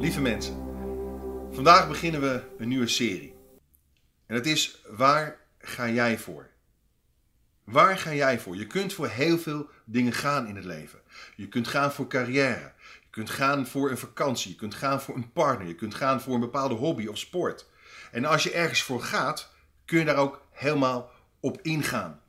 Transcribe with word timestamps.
Lieve 0.00 0.20
mensen, 0.20 0.54
vandaag 1.50 1.88
beginnen 1.88 2.20
we 2.20 2.42
een 2.58 2.68
nieuwe 2.68 2.86
serie. 2.86 3.34
En 4.26 4.34
het 4.34 4.46
is 4.46 4.82
Waar 4.88 5.40
ga 5.58 5.88
jij 5.88 6.18
voor? 6.18 6.50
Waar 7.64 7.98
ga 7.98 8.14
jij 8.14 8.40
voor? 8.40 8.56
Je 8.56 8.66
kunt 8.66 8.92
voor 8.92 9.08
heel 9.08 9.38
veel 9.38 9.68
dingen 9.84 10.12
gaan 10.12 10.46
in 10.46 10.56
het 10.56 10.64
leven. 10.64 11.00
Je 11.36 11.48
kunt 11.48 11.68
gaan 11.68 11.92
voor 11.92 12.06
carrière. 12.06 12.72
Je 13.00 13.10
kunt 13.10 13.30
gaan 13.30 13.66
voor 13.66 13.90
een 13.90 13.98
vakantie. 13.98 14.50
Je 14.50 14.56
kunt 14.56 14.74
gaan 14.74 15.00
voor 15.00 15.14
een 15.14 15.32
partner. 15.32 15.66
Je 15.66 15.74
kunt 15.74 15.94
gaan 15.94 16.20
voor 16.20 16.34
een 16.34 16.40
bepaalde 16.40 16.74
hobby 16.74 17.06
of 17.06 17.18
sport. 17.18 17.66
En 18.12 18.24
als 18.24 18.42
je 18.42 18.52
ergens 18.52 18.82
voor 18.82 19.02
gaat, 19.02 19.50
kun 19.84 19.98
je 19.98 20.04
daar 20.04 20.16
ook 20.16 20.46
helemaal 20.50 21.10
op 21.40 21.58
ingaan. 21.62 22.20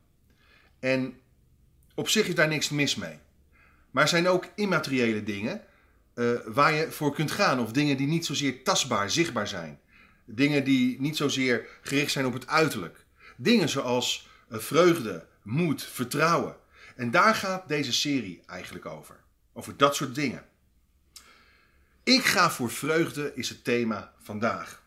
En 0.78 1.20
op 1.94 2.08
zich 2.08 2.28
is 2.28 2.34
daar 2.34 2.48
niks 2.48 2.68
mis 2.68 2.94
mee. 2.94 3.18
Maar 3.90 4.02
er 4.02 4.08
zijn 4.08 4.28
ook 4.28 4.48
immateriële 4.54 5.22
dingen 5.22 5.64
uh, 6.20 6.38
waar 6.44 6.72
je 6.72 6.90
voor 6.90 7.14
kunt 7.14 7.30
gaan. 7.30 7.60
Of 7.60 7.72
dingen 7.72 7.96
die 7.96 8.06
niet 8.06 8.26
zozeer 8.26 8.62
tastbaar, 8.62 9.10
zichtbaar 9.10 9.48
zijn. 9.48 9.80
Dingen 10.24 10.64
die 10.64 11.00
niet 11.00 11.16
zozeer 11.16 11.66
gericht 11.82 12.12
zijn 12.12 12.26
op 12.26 12.32
het 12.32 12.46
uiterlijk. 12.46 13.04
Dingen 13.36 13.68
zoals 13.68 14.28
uh, 14.52 14.58
vreugde, 14.58 15.26
moed, 15.42 15.82
vertrouwen. 15.82 16.56
En 16.96 17.10
daar 17.10 17.34
gaat 17.34 17.68
deze 17.68 17.92
serie 17.92 18.42
eigenlijk 18.46 18.86
over. 18.86 19.16
Over 19.52 19.76
dat 19.76 19.96
soort 19.96 20.14
dingen. 20.14 20.44
Ik 22.02 22.24
ga 22.24 22.50
voor 22.50 22.70
vreugde 22.70 23.32
is 23.34 23.48
het 23.48 23.64
thema 23.64 24.12
vandaag. 24.22 24.82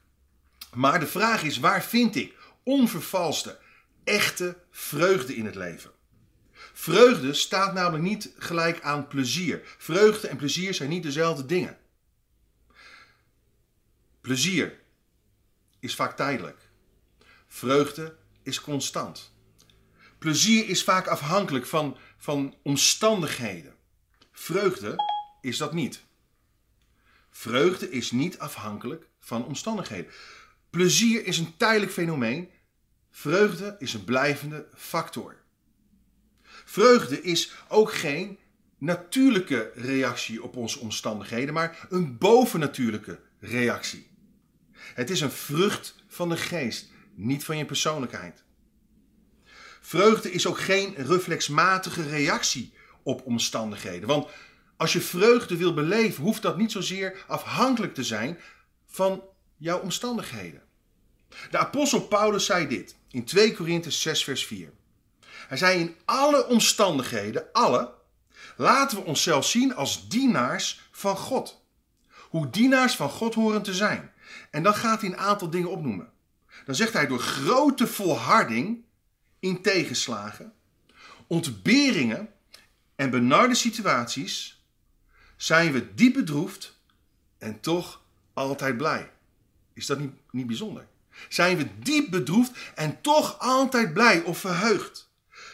Maar 0.73 0.99
de 0.99 1.07
vraag 1.07 1.43
is, 1.43 1.59
waar 1.59 1.83
vind 1.83 2.15
ik 2.15 2.35
onvervalste, 2.63 3.59
echte 4.03 4.57
vreugde 4.71 5.35
in 5.35 5.45
het 5.45 5.55
leven? 5.55 5.91
Vreugde 6.73 7.33
staat 7.33 7.73
namelijk 7.73 8.03
niet 8.03 8.31
gelijk 8.37 8.81
aan 8.81 9.07
plezier. 9.07 9.61
Vreugde 9.77 10.27
en 10.27 10.37
plezier 10.37 10.73
zijn 10.73 10.89
niet 10.89 11.03
dezelfde 11.03 11.45
dingen. 11.45 11.77
Plezier 14.21 14.79
is 15.79 15.95
vaak 15.95 16.15
tijdelijk. 16.15 16.69
Vreugde 17.47 18.15
is 18.43 18.61
constant. 18.61 19.31
Plezier 20.17 20.69
is 20.69 20.83
vaak 20.83 21.07
afhankelijk 21.07 21.65
van, 21.65 21.97
van 22.17 22.55
omstandigheden. 22.61 23.75
Vreugde 24.31 24.95
is 25.41 25.57
dat 25.57 25.73
niet. 25.73 26.03
Vreugde 27.29 27.89
is 27.89 28.11
niet 28.11 28.39
afhankelijk 28.39 29.07
van 29.19 29.45
omstandigheden. 29.45 30.11
Plezier 30.69 31.25
is 31.25 31.37
een 31.37 31.57
tijdelijk 31.57 31.91
fenomeen. 31.91 32.49
Vreugde 33.11 33.75
is 33.79 33.93
een 33.93 34.03
blijvende 34.03 34.67
factor. 34.75 35.42
Vreugde 36.73 37.21
is 37.21 37.51
ook 37.67 37.93
geen 37.93 38.39
natuurlijke 38.77 39.71
reactie 39.75 40.43
op 40.43 40.55
onze 40.55 40.79
omstandigheden, 40.79 41.53
maar 41.53 41.87
een 41.89 42.17
bovennatuurlijke 42.17 43.19
reactie. 43.39 44.07
Het 44.71 45.09
is 45.09 45.21
een 45.21 45.31
vrucht 45.31 45.95
van 46.07 46.29
de 46.29 46.37
geest, 46.37 46.91
niet 47.15 47.43
van 47.43 47.57
je 47.57 47.65
persoonlijkheid. 47.65 48.43
Vreugde 49.81 50.31
is 50.31 50.47
ook 50.47 50.59
geen 50.59 50.95
reflexmatige 50.95 52.09
reactie 52.09 52.73
op 53.03 53.25
omstandigheden. 53.25 54.07
Want 54.07 54.29
als 54.77 54.93
je 54.93 55.01
vreugde 55.01 55.57
wil 55.57 55.73
beleven, 55.73 56.23
hoeft 56.23 56.41
dat 56.41 56.57
niet 56.57 56.71
zozeer 56.71 57.23
afhankelijk 57.27 57.93
te 57.93 58.03
zijn 58.03 58.39
van 58.87 59.23
jouw 59.57 59.79
omstandigheden. 59.79 60.61
De 61.51 61.57
apostel 61.57 62.01
Paulus 62.01 62.45
zei 62.45 62.67
dit 62.67 62.95
in 63.09 63.23
2 63.23 63.53
Korinthe 63.53 63.91
6, 63.91 64.23
vers 64.23 64.45
4. 64.45 64.73
Hij 65.53 65.61
zei 65.61 65.79
in 65.79 65.95
alle 66.05 66.47
omstandigheden, 66.47 67.45
alle, 67.51 67.93
laten 68.57 68.97
we 68.97 69.03
onszelf 69.03 69.45
zien 69.47 69.75
als 69.75 70.09
dienaars 70.09 70.89
van 70.91 71.17
God. 71.17 71.61
Hoe 72.19 72.49
dienaars 72.49 72.95
van 72.95 73.09
God 73.09 73.33
horen 73.33 73.61
te 73.61 73.73
zijn. 73.73 74.11
En 74.51 74.63
dan 74.63 74.75
gaat 74.75 75.01
hij 75.01 75.09
een 75.09 75.17
aantal 75.17 75.49
dingen 75.49 75.69
opnoemen. 75.69 76.11
Dan 76.65 76.75
zegt 76.75 76.93
hij 76.93 77.07
door 77.07 77.19
grote 77.19 77.87
volharding 77.87 78.83
in 79.39 79.61
tegenslagen, 79.61 80.53
ontberingen 81.27 82.29
en 82.95 83.09
benarde 83.09 83.55
situaties 83.55 84.63
zijn 85.37 85.71
we 85.71 85.93
diep 85.93 86.13
bedroefd 86.13 86.79
en 87.37 87.59
toch 87.59 88.01
altijd 88.33 88.77
blij. 88.77 89.11
Is 89.73 89.85
dat 89.85 89.99
niet, 89.99 90.13
niet 90.31 90.47
bijzonder? 90.47 90.87
Zijn 91.29 91.57
we 91.57 91.79
diep 91.79 92.11
bedroefd 92.11 92.51
en 92.75 93.01
toch 93.01 93.39
altijd 93.39 93.93
blij 93.93 94.21
of 94.21 94.37
verheugd? 94.37 95.11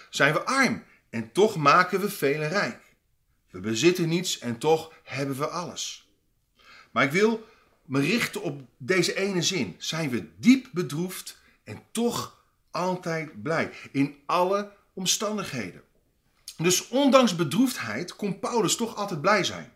Zijn 0.10 0.34
we 0.34 0.46
arm 0.46 0.84
en 1.10 1.32
toch 1.32 1.56
maken 1.56 2.00
we 2.00 2.10
velen 2.10 2.50
rijk? 2.50 2.96
We 3.50 3.60
bezitten 3.60 4.10
niets 4.10 4.40
en 4.40 4.58
toch 4.58 4.94
hebben 5.04 5.38
we 5.38 5.48
alles. 5.48 6.10
Maar 6.92 7.04
ik 7.04 7.12
wil 7.12 7.48
me 7.86 8.00
richten 8.00 8.42
op 8.42 8.62
deze 8.78 9.16
ene 9.16 9.42
zin. 9.42 9.76
Zijn 9.78 10.10
we 10.10 10.30
diep 10.38 10.68
bedroefd 10.72 11.38
en 11.64 11.84
toch 11.92 12.44
altijd 12.72 13.42
blij 13.42 13.72
in 13.92 14.16
alle 14.26 14.72
omstandigheden. 14.94 15.82
Dus 16.58 16.88
ondanks 16.88 17.36
bedroefdheid 17.36 18.16
kon 18.16 18.40
Paulus 18.40 18.76
toch 18.76 18.96
altijd 18.96 19.22
blij 19.22 19.44
zijn. 19.44 19.74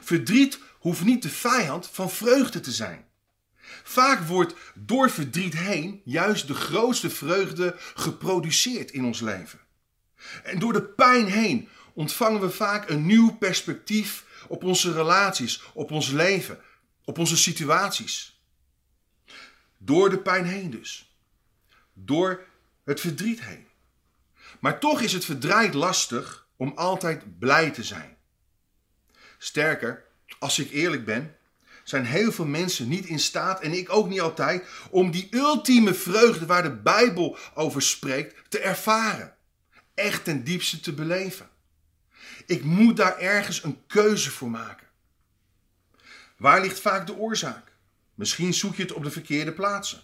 Verdriet 0.00 0.58
hoeft 0.78 1.04
niet 1.04 1.22
de 1.22 1.28
vijand 1.28 1.88
van 1.88 2.10
vreugde 2.10 2.60
te 2.60 2.72
zijn. 2.72 3.05
Vaak 3.82 4.26
wordt 4.26 4.54
door 4.74 5.10
verdriet 5.10 5.54
heen 5.54 6.00
juist 6.04 6.46
de 6.46 6.54
grootste 6.54 7.10
vreugde 7.10 7.74
geproduceerd 7.94 8.90
in 8.90 9.04
ons 9.04 9.20
leven. 9.20 9.58
En 10.42 10.58
door 10.58 10.72
de 10.72 10.82
pijn 10.82 11.26
heen 11.26 11.68
ontvangen 11.92 12.40
we 12.40 12.50
vaak 12.50 12.90
een 12.90 13.06
nieuw 13.06 13.36
perspectief 13.36 14.24
op 14.48 14.64
onze 14.64 14.92
relaties, 14.92 15.62
op 15.74 15.90
ons 15.90 16.10
leven, 16.10 16.60
op 17.04 17.18
onze 17.18 17.36
situaties. 17.36 18.40
Door 19.78 20.10
de 20.10 20.18
pijn 20.18 20.44
heen 20.44 20.70
dus 20.70 21.06
door 21.98 22.44
het 22.84 23.00
verdriet 23.00 23.40
heen. 23.40 23.66
Maar 24.60 24.80
toch 24.80 25.00
is 25.00 25.12
het 25.12 25.24
verdraaid 25.24 25.74
lastig 25.74 26.46
om 26.56 26.72
altijd 26.74 27.38
blij 27.38 27.70
te 27.70 27.82
zijn. 27.82 28.16
Sterker, 29.38 30.04
als 30.38 30.58
ik 30.58 30.70
eerlijk 30.70 31.04
ben, 31.04 31.36
zijn 31.88 32.04
heel 32.04 32.32
veel 32.32 32.46
mensen 32.46 32.88
niet 32.88 33.06
in 33.06 33.18
staat, 33.18 33.60
en 33.60 33.72
ik 33.72 33.92
ook 33.92 34.08
niet 34.08 34.20
altijd, 34.20 34.66
om 34.90 35.10
die 35.10 35.28
ultieme 35.30 35.94
vreugde 35.94 36.46
waar 36.46 36.62
de 36.62 36.76
Bijbel 36.76 37.38
over 37.54 37.82
spreekt 37.82 38.50
te 38.50 38.58
ervaren. 38.58 39.34
Echt 39.94 40.24
ten 40.24 40.44
diepste 40.44 40.80
te 40.80 40.92
beleven. 40.92 41.48
Ik 42.46 42.64
moet 42.64 42.96
daar 42.96 43.18
ergens 43.18 43.64
een 43.64 43.78
keuze 43.86 44.30
voor 44.30 44.50
maken. 44.50 44.86
Waar 46.36 46.60
ligt 46.60 46.80
vaak 46.80 47.06
de 47.06 47.16
oorzaak? 47.16 47.72
Misschien 48.14 48.54
zoek 48.54 48.74
je 48.74 48.82
het 48.82 48.92
op 48.92 49.04
de 49.04 49.10
verkeerde 49.10 49.52
plaatsen. 49.52 50.00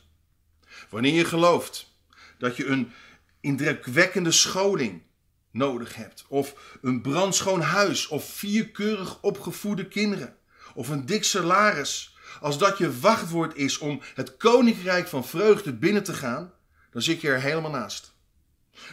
Wanneer 0.91 1.14
je 1.14 1.25
gelooft 1.25 1.94
dat 2.38 2.56
je 2.56 2.66
een 2.66 2.93
indrukwekkende 3.41 4.32
scholing 4.32 5.03
nodig 5.50 5.94
hebt, 5.94 6.25
of 6.28 6.78
een 6.82 7.00
brandschoon 7.00 7.60
huis, 7.60 8.09
of 8.09 8.31
vierkeurig 8.31 9.22
opgevoede 9.22 9.88
kinderen, 9.88 10.37
of 10.75 10.88
een 10.88 11.06
dik 11.06 11.25
salaris, 11.25 12.16
als 12.41 12.59
dat 12.59 12.78
je 12.78 12.99
wachtwoord 13.00 13.56
is 13.56 13.78
om 13.78 14.00
het 14.15 14.37
koninkrijk 14.37 15.09
van 15.09 15.27
vreugde 15.27 15.72
binnen 15.72 16.03
te 16.03 16.12
gaan, 16.12 16.53
dan 16.91 17.03
zit 17.03 17.21
je 17.21 17.28
er 17.28 17.41
helemaal 17.41 17.71
naast. 17.71 18.12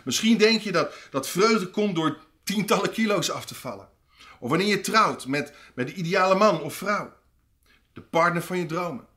Misschien 0.04 0.38
denk 0.38 0.62
je 0.62 0.72
dat, 0.72 0.94
dat 1.10 1.28
vreugde 1.28 1.68
komt 1.68 1.96
door 1.96 2.18
tientallen 2.44 2.92
kilo's 2.92 3.30
af 3.30 3.46
te 3.46 3.56
vallen. 3.56 3.90
Of 4.40 4.50
wanneer 4.50 4.68
je 4.68 4.82
trouwt 4.82 5.28
met, 5.28 5.54
met 5.76 5.88
de 5.88 5.94
ideale 5.94 6.36
man 6.36 6.62
of 6.62 6.76
vrouw. 6.76 7.14
De 7.94 8.02
partner 8.02 8.42
van 8.42 8.58
je 8.58 8.66
dromen. 8.66 9.08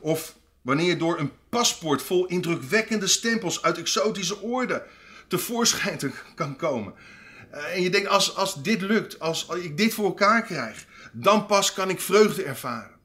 Of 0.00 0.36
Wanneer 0.68 0.86
je 0.86 0.96
door 0.96 1.18
een 1.18 1.32
paspoort 1.48 2.02
vol 2.02 2.26
indrukwekkende 2.26 3.06
stempels 3.06 3.62
uit 3.62 3.78
exotische 3.78 4.42
oorden 4.42 4.82
tevoorschijn 5.28 6.12
kan 6.34 6.56
komen. 6.56 6.94
Eh, 7.50 7.74
en 7.74 7.82
je 7.82 7.90
denkt, 7.90 8.08
als, 8.08 8.36
als 8.36 8.62
dit 8.62 8.80
lukt, 8.80 9.20
als 9.20 9.46
ik 9.48 9.76
dit 9.76 9.94
voor 9.94 10.04
elkaar 10.04 10.42
krijg, 10.42 10.86
dan 11.12 11.46
pas 11.46 11.72
kan 11.72 11.90
ik 11.90 12.00
vreugde 12.00 12.44
ervaren. 12.44 12.98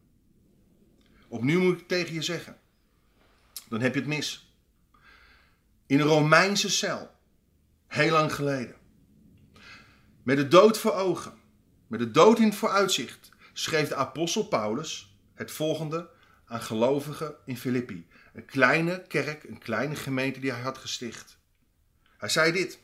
Opnieuw 1.27 1.61
moet 1.61 1.79
ik 1.79 1.87
tegen 1.87 2.13
je 2.13 2.21
zeggen, 2.21 2.59
dan 3.69 3.81
heb 3.81 3.93
je 3.93 3.99
het 3.99 4.09
mis. 4.09 4.55
In 5.85 5.99
een 5.99 6.05
Romeinse 6.05 6.69
cel, 6.69 7.11
heel 7.87 8.11
lang 8.11 8.33
geleden, 8.33 8.75
met 10.23 10.37
de 10.37 10.47
dood 10.47 10.77
voor 10.77 10.93
ogen, 10.93 11.33
met 11.87 11.99
de 11.99 12.11
dood 12.11 12.39
in 12.39 12.45
het 12.45 12.55
vooruitzicht, 12.55 13.29
schreef 13.53 13.87
de 13.87 13.95
apostel 13.95 14.43
Paulus 14.47 15.17
het 15.33 15.51
volgende 15.51 16.09
aan 16.45 16.61
gelovigen 16.61 17.35
in 17.45 17.57
Filippi. 17.57 18.07
Een 18.33 18.45
kleine 18.45 19.05
kerk, 19.07 19.43
een 19.43 19.59
kleine 19.59 19.95
gemeente 19.95 20.39
die 20.39 20.51
hij 20.51 20.61
had 20.61 20.77
gesticht. 20.77 21.37
Hij 22.17 22.29
zei 22.29 22.51
dit. 22.51 22.79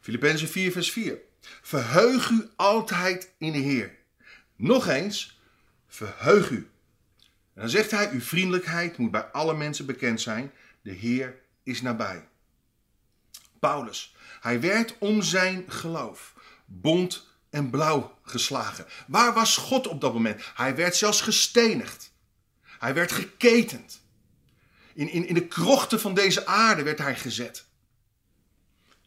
Filippenzen 0.00 0.48
4 0.48 0.72
vers 0.72 0.92
4. 0.92 1.18
Verheug 1.62 2.30
u 2.30 2.48
altijd 2.56 3.34
in 3.38 3.52
de 3.52 3.58
Heer. 3.58 3.98
Nog 4.56 4.88
eens, 4.88 5.40
verheug 5.86 6.50
u. 6.50 6.70
En 7.54 7.60
dan 7.60 7.68
zegt 7.68 7.90
hij, 7.90 8.10
uw 8.10 8.20
vriendelijkheid 8.20 8.96
moet 8.96 9.10
bij 9.10 9.24
alle 9.24 9.54
mensen 9.54 9.86
bekend 9.86 10.20
zijn. 10.20 10.52
De 10.82 10.92
Heer 10.92 11.40
is 11.62 11.82
nabij. 11.82 12.28
Paulus, 13.60 14.14
hij 14.40 14.60
werd 14.60 14.98
om 14.98 15.22
zijn 15.22 15.64
geloof 15.66 16.34
bond 16.64 17.26
en 17.50 17.70
blauw 17.70 18.18
geslagen. 18.22 18.86
Waar 19.06 19.32
was 19.32 19.56
God 19.56 19.86
op 19.86 20.00
dat 20.00 20.12
moment? 20.12 20.42
Hij 20.54 20.76
werd 20.76 20.96
zelfs 20.96 21.20
gestenigd. 21.20 22.12
Hij 22.62 22.94
werd 22.94 23.12
geketend. 23.12 24.02
In, 24.94 25.08
in, 25.08 25.26
in 25.26 25.34
de 25.34 25.46
krochten 25.46 26.00
van 26.00 26.14
deze 26.14 26.46
aarde 26.46 26.82
werd 26.82 26.98
hij 26.98 27.16
gezet. 27.16 27.64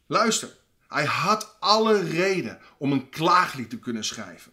Luister, 0.06 0.56
hij 0.88 1.04
had 1.04 1.56
alle 1.60 2.00
reden 2.00 2.60
om 2.78 2.92
een 2.92 3.08
klaaglied 3.08 3.70
te 3.70 3.78
kunnen 3.78 4.04
schrijven. 4.04 4.52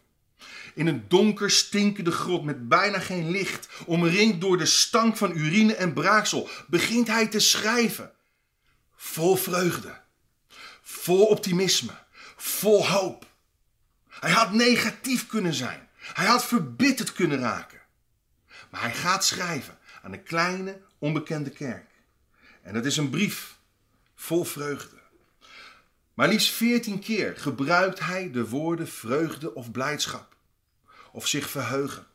In 0.74 0.88
een 0.88 1.06
donker 1.08 1.52
stinkende 1.52 2.12
grot 2.12 2.44
met 2.44 2.68
bijna 2.68 3.00
geen 3.00 3.32
licht, 3.32 3.68
omringd 3.86 4.42
door 4.42 4.58
de 4.58 4.66
stank 4.66 5.18
van 5.18 5.38
urine 5.38 5.76
en 5.76 5.94
braaksel, 5.94 6.50
begint 6.68 7.08
hij 7.08 7.28
te 7.28 7.40
schrijven. 7.40 8.12
Vol 8.96 9.36
vreugde, 9.36 10.02
vol 10.82 11.26
optimisme, 11.26 11.94
vol 12.36 12.88
hoop. 12.88 13.26
Hij 14.10 14.32
had 14.32 14.52
negatief 14.52 15.28
kunnen 15.28 15.54
zijn. 15.54 15.90
Hij 16.14 16.26
had 16.26 16.46
verbitterd 16.46 17.14
kunnen 17.14 17.40
raken. 17.40 17.82
Maar 18.70 18.82
hij 18.82 18.94
gaat 18.94 19.26
schrijven 19.26 19.78
aan 20.02 20.14
een 20.14 20.24
kleine, 20.24 20.82
onbekende 20.98 21.50
kerk. 21.50 21.92
En 22.62 22.74
dat 22.74 22.86
is 22.86 22.98
een 22.98 23.10
brief 23.10 23.58
vol 24.16 24.44
vreugde. 24.44 24.96
Maar 26.14 26.28
liefst 26.28 26.52
veertien 26.52 27.00
keer 27.00 27.38
gebruikt 27.38 28.00
hij 28.00 28.32
de 28.32 28.48
woorden 28.48 28.88
vreugde 28.88 29.54
of 29.54 29.72
blijdschap. 29.72 30.35
Of 31.16 31.28
zich 31.28 31.50
verheugen. 31.50 32.08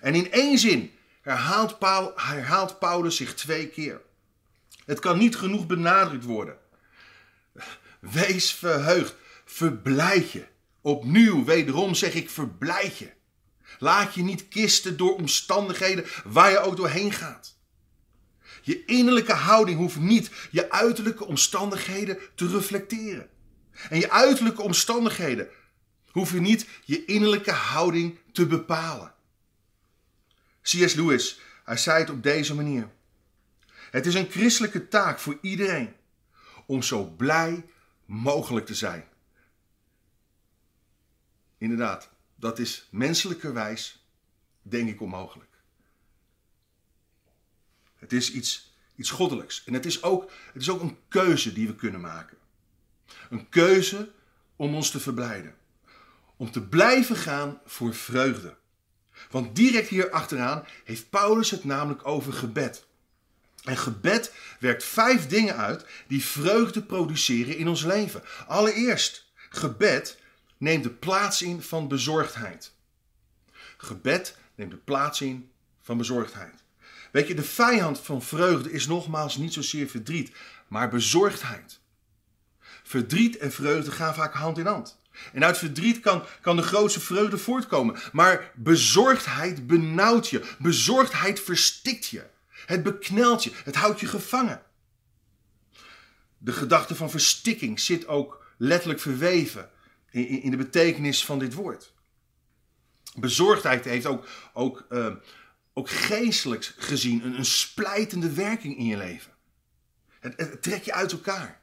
En 0.00 0.14
in 0.14 0.32
één 0.32 0.58
zin 0.58 0.92
herhaalt, 1.20 1.78
Paul, 1.78 2.12
herhaalt 2.16 2.78
Paulus 2.78 3.16
zich 3.16 3.34
twee 3.34 3.68
keer. 3.68 4.00
Het 4.84 4.98
kan 4.98 5.18
niet 5.18 5.36
genoeg 5.36 5.66
benadrukt 5.66 6.24
worden. 6.24 6.56
Wees 8.00 8.52
verheugd, 8.52 9.14
verblijd 9.44 10.32
je. 10.32 10.46
Opnieuw, 10.80 11.44
wederom 11.44 11.94
zeg 11.94 12.14
ik 12.14 12.30
verblijd 12.30 12.98
je. 12.98 13.10
Laat 13.78 14.14
je 14.14 14.22
niet 14.22 14.48
kisten 14.48 14.96
door 14.96 15.14
omstandigheden 15.14 16.04
waar 16.24 16.50
je 16.50 16.58
ook 16.58 16.76
doorheen 16.76 17.12
gaat. 17.12 17.56
Je 18.62 18.84
innerlijke 18.84 19.32
houding 19.32 19.78
hoeft 19.78 19.98
niet 19.98 20.30
je 20.50 20.70
uiterlijke 20.70 21.26
omstandigheden 21.26 22.18
te 22.34 22.48
reflecteren. 22.48 23.30
En 23.90 23.98
je 23.98 24.10
uiterlijke 24.10 24.62
omstandigheden 24.62 25.48
hoeven 26.18 26.42
niet 26.42 26.68
je 26.84 27.04
innerlijke 27.04 27.52
houding 27.52 28.18
te 28.32 28.46
bepalen. 28.46 29.14
C.S. 30.62 30.94
Lewis, 30.94 31.40
hij 31.64 31.76
zei 31.76 31.98
het 31.98 32.10
op 32.10 32.22
deze 32.22 32.54
manier. 32.54 32.90
Het 33.90 34.06
is 34.06 34.14
een 34.14 34.30
christelijke 34.30 34.88
taak 34.88 35.18
voor 35.18 35.38
iedereen 35.40 35.94
om 36.66 36.82
zo 36.82 37.04
blij 37.04 37.64
mogelijk 38.04 38.66
te 38.66 38.74
zijn. 38.74 39.04
Inderdaad, 41.58 42.10
dat 42.34 42.58
is 42.58 42.88
menselijkerwijs, 42.90 44.06
denk 44.62 44.88
ik, 44.88 45.00
onmogelijk. 45.00 45.56
Het 47.96 48.12
is 48.12 48.32
iets, 48.32 48.74
iets 48.96 49.10
goddelijks. 49.10 49.64
En 49.64 49.72
het 49.72 49.86
is, 49.86 50.02
ook, 50.02 50.30
het 50.52 50.62
is 50.62 50.70
ook 50.70 50.80
een 50.80 50.98
keuze 51.08 51.52
die 51.52 51.66
we 51.66 51.74
kunnen 51.74 52.00
maken. 52.00 52.36
Een 53.30 53.48
keuze 53.48 54.10
om 54.56 54.74
ons 54.74 54.90
te 54.90 55.00
verblijden. 55.00 55.56
Om 56.38 56.50
te 56.50 56.62
blijven 56.62 57.16
gaan 57.16 57.60
voor 57.64 57.94
vreugde. 57.94 58.56
Want 59.30 59.56
direct 59.56 59.88
hier 59.88 60.10
achteraan 60.10 60.64
heeft 60.84 61.10
Paulus 61.10 61.50
het 61.50 61.64
namelijk 61.64 62.06
over 62.06 62.32
gebed. 62.32 62.86
En 63.64 63.76
gebed 63.76 64.32
werkt 64.60 64.84
vijf 64.84 65.26
dingen 65.26 65.56
uit 65.56 65.86
die 66.06 66.24
vreugde 66.24 66.82
produceren 66.82 67.56
in 67.56 67.68
ons 67.68 67.84
leven. 67.84 68.22
Allereerst, 68.46 69.32
gebed 69.50 70.18
neemt 70.56 70.82
de 70.82 70.90
plaats 70.90 71.42
in 71.42 71.62
van 71.62 71.88
bezorgdheid. 71.88 72.72
Gebed 73.76 74.36
neemt 74.54 74.70
de 74.70 74.76
plaats 74.76 75.20
in 75.20 75.50
van 75.82 75.96
bezorgdheid. 75.96 76.62
Weet 77.12 77.28
je, 77.28 77.34
de 77.34 77.42
vijand 77.42 78.00
van 78.00 78.22
vreugde 78.22 78.72
is 78.72 78.86
nogmaals 78.86 79.36
niet 79.36 79.52
zozeer 79.52 79.88
verdriet, 79.88 80.32
maar 80.68 80.88
bezorgdheid. 80.88 81.80
Verdriet 82.82 83.36
en 83.36 83.52
vreugde 83.52 83.90
gaan 83.90 84.14
vaak 84.14 84.34
hand 84.34 84.58
in 84.58 84.66
hand. 84.66 84.98
En 85.32 85.44
uit 85.44 85.58
verdriet 85.58 86.00
kan, 86.00 86.24
kan 86.40 86.56
de 86.56 86.62
grootste 86.62 87.00
vreugde 87.00 87.38
voortkomen. 87.38 87.96
Maar 88.12 88.52
bezorgdheid 88.54 89.66
benauwt 89.66 90.28
je. 90.28 90.44
Bezorgdheid 90.58 91.40
verstikt 91.40 92.06
je. 92.06 92.26
Het 92.66 92.82
beknelt 92.82 93.44
je. 93.44 93.50
Het 93.64 93.74
houdt 93.74 94.00
je 94.00 94.06
gevangen. 94.06 94.62
De 96.38 96.52
gedachte 96.52 96.94
van 96.94 97.10
verstikking 97.10 97.80
zit 97.80 98.06
ook 98.06 98.46
letterlijk 98.56 99.00
verweven 99.00 99.70
in, 100.10 100.42
in 100.42 100.50
de 100.50 100.56
betekenis 100.56 101.24
van 101.24 101.38
dit 101.38 101.54
woord. 101.54 101.92
Bezorgdheid 103.16 103.84
heeft 103.84 104.06
ook, 104.06 104.26
ook, 104.52 104.86
uh, 104.90 105.14
ook 105.72 105.90
geestelijk 105.90 106.74
gezien 106.78 107.24
een, 107.24 107.38
een 107.38 107.44
splijtende 107.44 108.32
werking 108.32 108.76
in 108.78 108.86
je 108.86 108.96
leven. 108.96 109.32
Het, 110.20 110.34
het 110.36 110.62
trekt 110.62 110.84
je 110.84 110.92
uit 110.92 111.12
elkaar. 111.12 111.60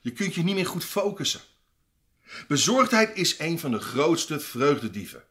Je 0.00 0.12
kunt 0.12 0.34
je 0.34 0.42
niet 0.42 0.54
meer 0.54 0.66
goed 0.66 0.84
focussen. 0.84 1.40
Bezorgdheid 2.48 3.16
is 3.16 3.38
een 3.38 3.58
van 3.58 3.70
de 3.70 3.78
grootste 3.78 4.40
vreugdedieven. 4.40 5.22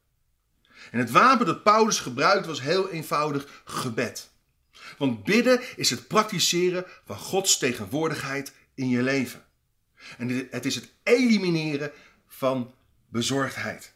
En 0.91 0.99
het 0.99 1.11
wapen 1.11 1.45
dat 1.45 1.63
Paulus 1.63 1.99
gebruikte 1.99 2.47
was 2.47 2.61
heel 2.61 2.89
eenvoudig 2.89 3.61
gebed. 3.65 4.29
Want 4.97 5.23
bidden 5.23 5.61
is 5.75 5.89
het 5.89 6.07
praktiseren 6.07 6.85
van 7.05 7.17
Gods 7.17 7.57
tegenwoordigheid 7.57 8.53
in 8.73 8.89
je 8.89 9.01
leven. 9.01 9.45
En 10.17 10.47
het 10.51 10.65
is 10.65 10.75
het 10.75 10.89
elimineren 11.03 11.91
van 12.27 12.73
bezorgdheid. 13.09 13.93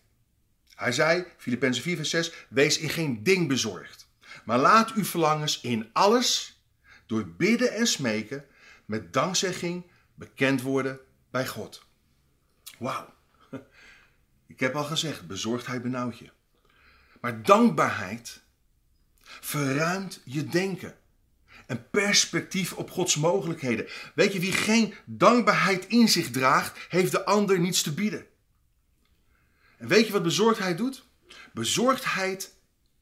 Hij 0.76 0.92
zei, 0.92 1.26
Filippenzen 1.38 1.84
4 1.84 1.96
vers 1.96 2.10
6, 2.10 2.32
wees 2.50 2.78
in 2.78 2.90
geen 2.90 3.24
ding 3.24 3.48
bezorgd. 3.48 4.10
Maar 4.46 4.60
laat 4.60 4.94
uw 4.94 5.06
verlangens 5.06 5.62
in 5.62 5.90
alles, 5.94 6.62
door 7.06 7.28
bidden 7.28 7.74
en 7.74 7.88
smeken, 7.88 8.46
met 8.86 9.14
dankzegging 9.14 9.86
bekend 10.16 10.62
worden 10.62 11.00
bij 11.32 11.48
God. 11.48 11.86
Wauw. 12.82 13.14
Ik 14.54 14.60
heb 14.60 14.76
al 14.76 14.84
gezegd, 14.84 15.28
bezorgdheid 15.28 15.82
benauwt 15.82 16.18
je. 16.18 16.30
Maar 17.22 17.44
dankbaarheid 17.44 18.42
verruimt 19.24 20.22
je 20.26 20.46
denken. 20.46 20.96
En 21.66 21.90
perspectief 21.90 22.74
op 22.74 22.92
Gods 22.92 23.16
mogelijkheden. 23.16 23.88
Weet 24.16 24.34
je, 24.34 24.40
wie 24.40 24.52
geen 24.52 24.94
dankbaarheid 25.06 25.88
in 25.88 26.10
zich 26.10 26.32
draagt, 26.32 26.86
heeft 26.90 27.12
de 27.12 27.26
ander 27.26 27.60
niets 27.60 27.82
te 27.82 27.94
bieden. 27.94 28.26
En 29.78 29.88
weet 29.88 30.06
je 30.06 30.12
wat 30.12 30.24
bezorgdheid 30.24 30.78
doet? 30.78 31.06
Bezorgdheid 31.54 32.54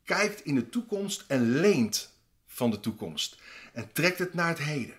kijkt 0.04 0.46
in 0.46 0.56
de 0.56 0.70
toekomst 0.70 1.24
en 1.28 1.60
leent 1.60 2.14
van 2.48 2.72
de 2.72 2.80
toekomst. 2.80 3.38
En 3.74 3.92
trekt 3.92 4.20
het 4.20 4.34
naar 4.34 4.50
het 4.50 4.60
heden. 4.60 4.99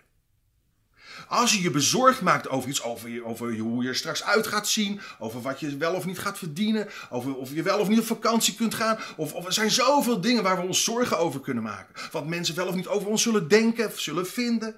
Als 1.28 1.52
je 1.52 1.62
je 1.62 1.70
bezorgd 1.70 2.20
maakt 2.20 2.48
over 2.48 2.68
iets, 2.68 2.82
over, 2.82 3.24
over 3.24 3.58
hoe 3.58 3.82
je 3.82 3.88
er 3.88 3.96
straks 3.96 4.24
uit 4.24 4.46
gaat 4.46 4.68
zien, 4.68 5.00
over 5.18 5.40
wat 5.40 5.60
je 5.60 5.76
wel 5.76 5.94
of 5.94 6.06
niet 6.06 6.18
gaat 6.18 6.38
verdienen, 6.38 6.88
over 7.10 7.34
of 7.34 7.52
je 7.54 7.62
wel 7.62 7.78
of 7.78 7.88
niet 7.88 7.98
op 7.98 8.06
vakantie 8.06 8.54
kunt 8.54 8.74
gaan, 8.74 8.98
of, 9.16 9.46
er 9.46 9.52
zijn 9.52 9.70
zoveel 9.70 10.20
dingen 10.20 10.42
waar 10.42 10.56
we 10.56 10.66
ons 10.66 10.84
zorgen 10.84 11.18
over 11.18 11.40
kunnen 11.40 11.62
maken. 11.62 11.94
Wat 12.12 12.26
mensen 12.26 12.54
wel 12.54 12.66
of 12.66 12.74
niet 12.74 12.86
over 12.86 13.08
ons 13.08 13.22
zullen 13.22 13.48
denken 13.48 13.86
of 13.86 14.00
zullen 14.00 14.26
vinden. 14.26 14.76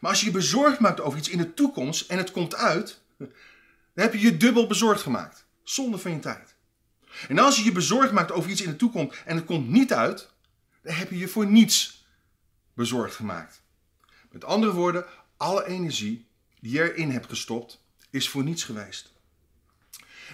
Maar 0.00 0.10
als 0.10 0.20
je 0.20 0.26
je 0.26 0.32
bezorgd 0.32 0.80
maakt 0.80 1.00
over 1.00 1.18
iets 1.18 1.28
in 1.28 1.38
de 1.38 1.54
toekomst 1.54 2.10
en 2.10 2.18
het 2.18 2.30
komt 2.30 2.54
uit, 2.54 3.00
dan 3.18 3.28
heb 3.94 4.12
je 4.12 4.20
je 4.20 4.36
dubbel 4.36 4.66
bezorgd 4.66 5.02
gemaakt. 5.02 5.44
Zonde 5.62 5.98
van 5.98 6.10
je 6.10 6.18
tijd. 6.18 6.54
En 7.28 7.38
als 7.38 7.56
je 7.56 7.64
je 7.64 7.72
bezorgd 7.72 8.12
maakt 8.12 8.32
over 8.32 8.50
iets 8.50 8.62
in 8.62 8.70
de 8.70 8.76
toekomst 8.76 9.22
en 9.24 9.36
het 9.36 9.44
komt 9.44 9.68
niet 9.68 9.92
uit, 9.92 10.30
dan 10.82 10.94
heb 10.94 11.10
je 11.10 11.18
je 11.18 11.28
voor 11.28 11.46
niets 11.46 12.06
bezorgd 12.74 13.14
gemaakt. 13.14 13.62
Met 14.30 14.44
andere 14.44 14.72
woorden, 14.72 15.04
alle 15.36 15.66
energie 15.66 16.26
die 16.60 16.72
je 16.72 16.92
erin 16.92 17.10
hebt 17.10 17.28
gestopt, 17.28 17.80
is 18.10 18.28
voor 18.28 18.42
niets 18.42 18.64
geweest. 18.64 19.12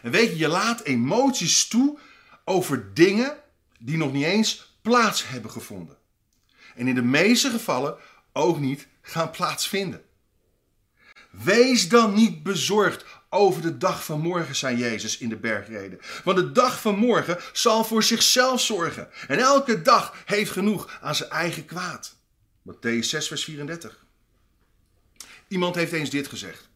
En 0.02 0.10
weet 0.10 0.28
je, 0.28 0.36
je 0.36 0.48
laat 0.48 0.82
emoties 0.82 1.68
toe 1.68 1.98
over 2.44 2.94
dingen 2.94 3.36
die 3.78 3.96
nog 3.96 4.12
niet 4.12 4.24
eens 4.24 4.76
plaats 4.82 5.28
hebben 5.28 5.50
gevonden. 5.50 5.96
En 6.74 6.88
in 6.88 6.94
de 6.94 7.02
meeste 7.02 7.50
gevallen 7.50 7.96
ook 8.32 8.58
niet 8.58 8.86
gaan 9.02 9.30
plaatsvinden. 9.30 10.04
Wees 11.30 11.88
dan 11.88 12.14
niet 12.14 12.42
bezorgd 12.42 13.04
over 13.30 13.62
de 13.62 13.78
dag 13.78 14.04
van 14.04 14.20
morgen, 14.20 14.56
zei 14.56 14.76
Jezus 14.76 15.18
in 15.18 15.28
de 15.28 15.36
bergreden. 15.36 16.00
Want 16.24 16.36
de 16.36 16.52
dag 16.52 16.80
van 16.80 16.96
morgen 16.96 17.38
zal 17.52 17.84
voor 17.84 18.02
zichzelf 18.02 18.60
zorgen. 18.60 19.08
En 19.28 19.38
elke 19.38 19.82
dag 19.82 20.22
heeft 20.24 20.50
genoeg 20.50 20.98
aan 21.00 21.14
zijn 21.14 21.30
eigen 21.30 21.64
kwaad. 21.64 22.16
Matthäus 22.68 23.08
6, 23.08 23.28
vers 23.28 23.44
34. 23.44 24.01
Iemand 25.52 25.74
heeft 25.74 25.92
eens 25.92 26.10
dit 26.10 26.28
gezegd. 26.28 26.68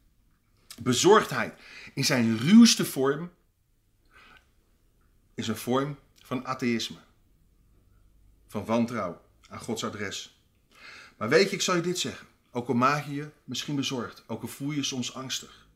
Bezorgdheid 0.82 1.54
in 1.94 2.04
zijn 2.04 2.38
ruwste 2.38 2.84
vorm 2.84 3.30
is 5.34 5.48
een 5.48 5.56
vorm 5.56 5.98
van 6.22 6.46
atheïsme. 6.46 6.96
Van 8.46 8.64
wantrouw 8.64 9.20
aan 9.48 9.58
Gods 9.58 9.84
adres. 9.84 10.40
Maar 11.16 11.28
weet 11.28 11.50
je, 11.50 11.56
ik 11.56 11.62
zal 11.62 11.74
je 11.74 11.80
dit 11.80 11.98
zeggen. 11.98 12.26
Ook 12.50 12.68
al 12.68 12.74
maak 12.74 13.06
je 13.06 13.14
je 13.14 13.28
misschien 13.44 13.76
bezorgd, 13.76 14.24
ook 14.26 14.42
al 14.42 14.48
voel 14.48 14.70
je 14.70 14.76
je 14.76 14.82
soms 14.82 15.14
angstig. 15.14 15.66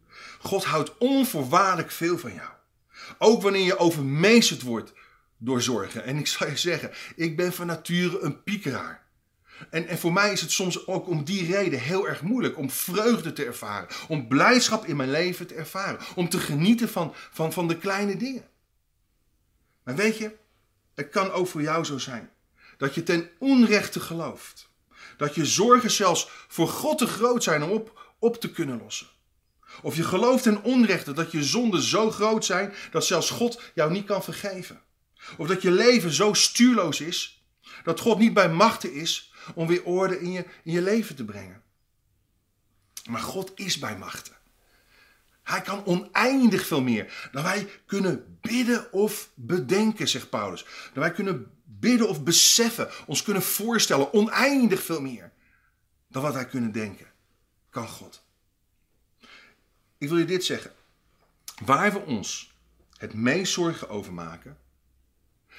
God 0.41 0.65
houdt 0.65 0.99
onvoorwaardelijk 0.99 1.91
veel 1.91 2.19
van 2.19 2.35
jou. 2.35 2.51
Ook 3.19 3.43
wanneer 3.43 3.65
je 3.65 3.79
overmeesterd 3.79 4.63
wordt 4.63 4.93
door 5.39 5.63
zorgen. 5.63 6.05
En 6.05 6.17
ik 6.17 6.27
zal 6.27 6.47
je 6.47 6.57
zeggen, 6.57 6.91
ik 7.17 7.37
ben 7.37 7.53
van 7.53 7.67
nature 7.67 8.21
een 8.21 8.43
piekeraar. 8.43 9.09
En, 9.71 9.87
en 9.87 9.99
voor 9.99 10.13
mij 10.13 10.33
is 10.33 10.41
het 10.41 10.51
soms 10.51 10.87
ook 10.87 11.09
om 11.09 11.25
die 11.25 11.53
reden 11.57 11.81
heel 11.81 12.09
erg 12.09 12.23
moeilijk 12.23 12.59
om 12.59 12.71
vreugde 12.71 13.33
te 13.33 13.45
ervaren. 13.45 13.89
Om 14.09 14.29
blijdschap 14.29 14.85
in 14.85 14.97
mijn 14.97 15.11
leven 15.11 15.47
te 15.47 15.55
ervaren. 15.55 16.01
Om 16.15 16.29
te 16.29 16.39
genieten 16.39 16.89
van, 16.89 17.15
van, 17.31 17.53
van 17.53 17.69
de 17.69 17.79
kleine 17.79 18.17
dingen. 18.17 18.49
Maar 19.85 19.97
weet 19.97 20.19
je, 20.19 20.37
het 20.95 21.09
kan 21.09 21.31
ook 21.31 21.47
voor 21.47 21.63
jou 21.63 21.85
zo 21.85 21.99
zijn. 21.99 22.31
Dat 22.77 22.95
je 22.95 23.03
ten 23.03 23.31
onrechte 23.39 24.01
gelooft. 24.01 24.69
Dat 25.17 25.35
je 25.35 25.45
zorgen 25.45 25.91
zelfs 25.91 26.29
voor 26.49 26.69
God 26.69 26.99
te 26.99 27.07
groot 27.07 27.43
zijn 27.43 27.63
om 27.63 27.71
op, 27.71 28.15
op 28.19 28.41
te 28.41 28.51
kunnen 28.51 28.79
lossen. 28.83 29.07
Of 29.83 29.97
je 29.97 30.03
gelooft 30.03 30.43
ten 30.43 30.63
onrechte 30.63 31.13
dat 31.13 31.33
je 31.33 31.45
zonden 31.45 31.83
zo 31.83 32.11
groot 32.11 32.45
zijn 32.45 32.75
dat 32.91 33.07
zelfs 33.07 33.31
God 33.31 33.61
jou 33.75 33.91
niet 33.91 34.07
kan 34.07 34.23
vergeven. 34.23 34.83
Of 35.37 35.49
dat 35.49 35.63
je 35.63 35.71
leven 35.71 36.13
zo 36.13 36.33
stuurloos 36.33 37.01
is 37.01 37.45
dat 37.85 38.01
God 38.01 38.19
niet 38.19 38.35
bij 38.35 38.49
machten 38.49 38.93
is 38.93 39.30
om 39.55 39.67
weer 39.67 39.85
orde 39.85 40.21
in 40.21 40.31
je, 40.31 40.45
in 40.63 40.73
je 40.73 40.83
leven 40.83 41.17
te 41.17 41.25
brengen. 41.25 41.63
Maar 43.09 43.21
God 43.21 43.53
is 43.55 43.79
bij 43.79 43.99
machten. 43.99 44.39
Hij 45.43 45.61
kan 45.61 45.85
oneindig 45.85 46.67
veel 46.67 46.83
meer 46.83 47.29
dan 47.33 47.43
wij 47.43 47.69
kunnen 47.87 48.39
bidden 48.41 48.93
of 48.93 49.31
bedenken, 49.35 50.09
zegt 50.09 50.31
Paulus. 50.31 50.65
Dan 50.93 51.03
wij 51.03 51.13
kunnen 51.13 51.53
bidden 51.65 52.09
of 52.09 52.23
beseffen, 52.23 52.91
ons 53.07 53.23
kunnen 53.23 53.43
voorstellen, 53.43 54.13
oneindig 54.13 54.83
veel 54.83 55.01
meer 55.01 55.33
dan 56.09 56.23
wat 56.23 56.35
wij 56.35 56.47
kunnen 56.47 56.73
denken, 56.73 57.07
kan 57.71 57.89
God. 57.89 58.23
Ik 59.99 60.09
wil 60.09 60.19
je 60.19 60.25
dit 60.25 60.45
zeggen. 60.45 60.73
Waar 61.65 61.93
we 61.93 61.99
ons 61.99 62.55
het 62.97 63.15
meest 63.15 63.53
zorgen 63.53 63.89
over 63.89 64.13
maken, 64.13 64.59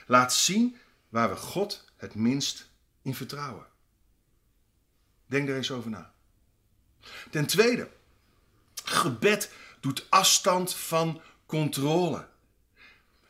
laat 0.07 0.33
zien 0.33 0.77
waar 1.09 1.29
we 1.29 1.35
God 1.35 1.85
het 1.95 2.15
minst 2.15 2.69
in 3.01 3.15
vertrouwen. 3.15 3.65
Denk 5.31 5.49
er 5.49 5.55
eens 5.55 5.71
over 5.71 5.89
na. 5.89 6.11
Ten 7.29 7.45
tweede, 7.45 7.89
gebed 8.83 9.51
doet 9.79 10.05
afstand 10.09 10.75
van 10.75 11.21
controle. 11.45 12.27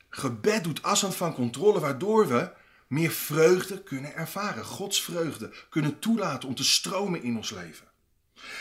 Gebed 0.10 0.63
doet 0.63 0.84
afstand 0.84 1.15
van 1.15 1.34
controle, 1.34 1.79
waardoor 1.79 2.27
we 2.27 2.51
meer 2.88 3.12
vreugde 3.12 3.84
kunnen 3.84 4.15
ervaren. 4.15 4.65
Gods 4.65 5.01
vreugde 5.01 5.53
kunnen 5.70 6.00
toelaten 6.00 6.48
om 6.48 6.55
te 6.55 6.63
stromen 6.63 7.24
in 7.24 7.38
ons 7.38 7.50
leven. 7.50 7.88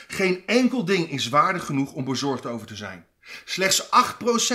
Geen 0.07 0.47
enkel 0.47 0.85
ding 0.85 1.11
is 1.11 1.29
waardig 1.29 1.65
genoeg 1.65 1.93
om 1.93 2.05
bezorgd 2.05 2.47
over 2.47 2.67
te 2.67 2.77
zijn. 2.77 3.07
Slechts 3.45 3.85
8% 3.85 3.89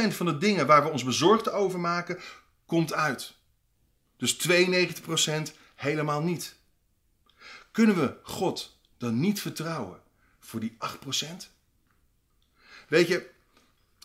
van 0.09 0.25
de 0.25 0.37
dingen 0.37 0.67
waar 0.67 0.83
we 0.83 0.89
ons 0.89 1.03
bezorgd 1.03 1.51
over 1.51 1.79
maken, 1.79 2.19
komt 2.65 2.93
uit. 2.93 3.33
Dus 4.17 4.47
92% 4.49 5.41
helemaal 5.75 6.21
niet. 6.21 6.55
Kunnen 7.71 7.95
we 7.95 8.17
God 8.23 8.74
dan 9.05 9.19
niet 9.19 9.41
vertrouwen 9.41 10.01
voor 10.39 10.59
die 10.59 10.77
8%? 10.77 11.53
Weet 12.87 13.07
je, 13.07 13.29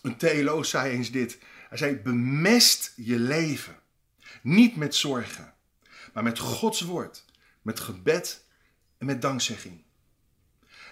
een 0.02 0.16
theoloog 0.16 0.66
zei 0.66 0.92
eens 0.92 1.10
dit. 1.10 1.38
Hij 1.68 1.78
zei: 1.78 1.96
bemest 1.96 2.92
je 2.96 3.18
leven. 3.18 3.78
Niet 4.42 4.76
met 4.76 4.94
zorgen, 4.94 5.54
maar 6.12 6.22
met 6.22 6.38
Gods 6.38 6.80
woord, 6.80 7.24
met 7.62 7.80
gebed 7.80 8.44
en 8.98 9.06
met 9.06 9.22
dankzegging. 9.22 9.82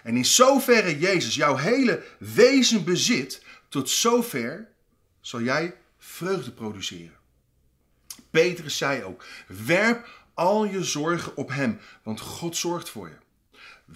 En 0.03 0.17
in 0.17 0.25
zoverre 0.25 0.99
Jezus 0.99 1.35
jouw 1.35 1.55
hele 1.55 2.03
wezen 2.19 2.83
bezit, 2.83 3.43
tot 3.69 3.89
zover 3.89 4.67
zal 5.21 5.41
jij 5.41 5.75
vreugde 5.97 6.51
produceren. 6.51 7.17
Petrus 8.29 8.77
zei 8.77 9.03
ook: 9.03 9.25
werp 9.47 10.27
al 10.33 10.65
je 10.65 10.83
zorgen 10.83 11.35
op 11.35 11.49
Hem, 11.49 11.79
want 12.03 12.19
God 12.19 12.57
zorgt 12.57 12.89
voor 12.89 13.07
je. 13.07 13.15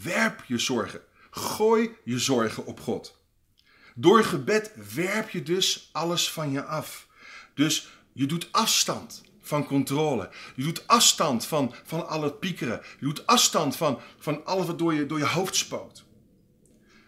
Werp 0.02 0.44
je 0.48 0.58
zorgen, 0.58 1.02
gooi 1.32 1.92
je 2.04 2.20
zorgen 2.20 2.66
op 2.66 2.80
God. 2.80 3.22
Door 3.96 4.24
gebed 4.24 4.72
werp 4.94 5.30
je 5.30 5.44
dus 5.44 5.90
alles 5.92 6.32
van 6.32 6.52
je 6.52 6.64
af. 6.64 7.08
Dus 7.54 7.90
je 8.14 8.26
doet 8.26 8.52
afstand 8.52 9.24
van 9.42 9.66
controle. 9.66 10.30
Je 10.56 10.64
doet 10.64 10.88
afstand 10.88 11.46
van, 11.46 11.76
van 11.84 12.08
al 12.08 12.24
het 12.24 12.40
piekeren. 12.40 12.82
Je 13.00 13.06
doet 13.06 13.28
afstand 13.28 13.76
van, 13.76 14.00
van 14.18 14.46
alles 14.46 14.66
wat 14.66 14.80
door 14.80 14.94
je, 14.94 15.06
door 15.06 15.18
je 15.18 15.26
hoofd 15.26 15.56
spoot. 15.56 16.04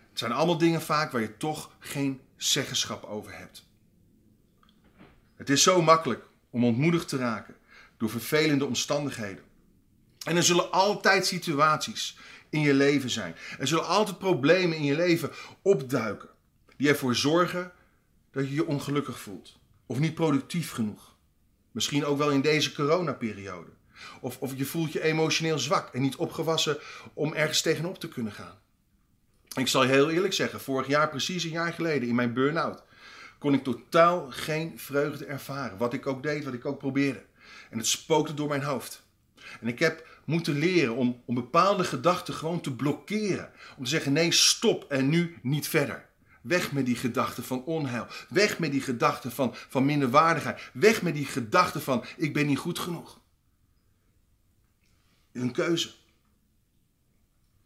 Het 0.09 0.19
zijn 0.19 0.31
allemaal 0.31 0.57
dingen 0.57 0.81
vaak 0.81 1.11
waar 1.11 1.21
je 1.21 1.37
toch 1.37 1.71
geen 1.79 2.21
zeggenschap 2.37 3.03
over 3.03 3.37
hebt. 3.37 3.65
Het 5.35 5.49
is 5.49 5.63
zo 5.63 5.81
makkelijk 5.81 6.27
om 6.49 6.63
ontmoedigd 6.63 7.07
te 7.07 7.17
raken 7.17 7.55
door 7.97 8.09
vervelende 8.09 8.65
omstandigheden. 8.65 9.43
En 10.25 10.35
er 10.35 10.43
zullen 10.43 10.71
altijd 10.71 11.25
situaties 11.25 12.17
in 12.49 12.59
je 12.59 12.73
leven 12.73 13.09
zijn. 13.09 13.35
Er 13.59 13.67
zullen 13.67 13.87
altijd 13.87 14.17
problemen 14.17 14.77
in 14.77 14.83
je 14.83 14.95
leven 14.95 15.31
opduiken 15.61 16.29
die 16.77 16.89
ervoor 16.89 17.15
zorgen 17.15 17.71
dat 18.31 18.47
je 18.47 18.53
je 18.53 18.65
ongelukkig 18.65 19.19
voelt. 19.19 19.57
Of 19.85 19.99
niet 19.99 20.15
productief 20.15 20.71
genoeg. 20.71 21.15
Misschien 21.71 22.05
ook 22.05 22.17
wel 22.17 22.31
in 22.31 22.41
deze 22.41 22.73
coronaperiode. 22.73 23.71
Of, 24.21 24.37
of 24.39 24.53
je 24.55 24.65
voelt 24.65 24.91
je 24.91 25.03
emotioneel 25.03 25.59
zwak 25.59 25.93
en 25.93 26.01
niet 26.01 26.15
opgewassen 26.15 26.77
om 27.13 27.33
ergens 27.33 27.61
tegenop 27.61 27.99
te 27.99 28.07
kunnen 28.07 28.33
gaan. 28.33 28.57
Ik 29.55 29.67
zal 29.67 29.83
je 29.83 29.89
heel 29.89 30.09
eerlijk 30.09 30.33
zeggen, 30.33 30.61
vorig 30.61 30.87
jaar, 30.87 31.09
precies 31.09 31.43
een 31.43 31.49
jaar 31.49 31.73
geleden, 31.73 32.09
in 32.09 32.15
mijn 32.15 32.33
burn-out, 32.33 32.83
kon 33.37 33.53
ik 33.53 33.63
totaal 33.63 34.27
geen 34.29 34.79
vreugde 34.79 35.25
ervaren. 35.25 35.77
Wat 35.77 35.93
ik 35.93 36.07
ook 36.07 36.23
deed, 36.23 36.43
wat 36.43 36.53
ik 36.53 36.65
ook 36.65 36.77
probeerde. 36.77 37.23
En 37.69 37.77
het 37.77 37.87
spookte 37.87 38.33
door 38.33 38.47
mijn 38.47 38.63
hoofd. 38.63 39.03
En 39.61 39.67
ik 39.67 39.79
heb 39.79 40.07
moeten 40.25 40.57
leren 40.57 40.95
om, 40.95 41.21
om 41.25 41.35
bepaalde 41.35 41.83
gedachten 41.83 42.33
gewoon 42.33 42.61
te 42.61 42.75
blokkeren. 42.75 43.51
Om 43.77 43.83
te 43.83 43.89
zeggen, 43.89 44.13
nee, 44.13 44.31
stop 44.31 44.91
en 44.91 45.09
nu 45.09 45.37
niet 45.41 45.67
verder. 45.67 46.05
Weg 46.41 46.71
met 46.71 46.85
die 46.85 46.95
gedachten 46.95 47.43
van 47.43 47.63
onheil. 47.63 48.07
Weg 48.29 48.59
met 48.59 48.71
die 48.71 48.81
gedachten 48.81 49.31
van, 49.31 49.55
van 49.55 49.85
minderwaardigheid. 49.85 50.69
Weg 50.73 51.01
met 51.01 51.13
die 51.13 51.25
gedachten 51.25 51.81
van 51.81 52.05
ik 52.17 52.33
ben 52.33 52.45
niet 52.45 52.57
goed 52.57 52.79
genoeg. 52.79 53.19
Een 55.31 55.51
keuze. 55.51 55.91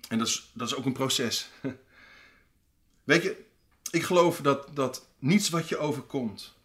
En 0.07 0.17
dat 0.17 0.27
is, 0.27 0.51
dat 0.53 0.67
is 0.67 0.75
ook 0.75 0.85
een 0.85 0.93
proces. 0.93 1.49
Weet 3.03 3.23
je, 3.23 3.45
ik 3.91 4.03
geloof 4.03 4.41
dat, 4.41 4.75
dat 4.75 5.07
niets 5.19 5.49
wat 5.49 5.69
je 5.69 5.77
overkomt 5.77 6.57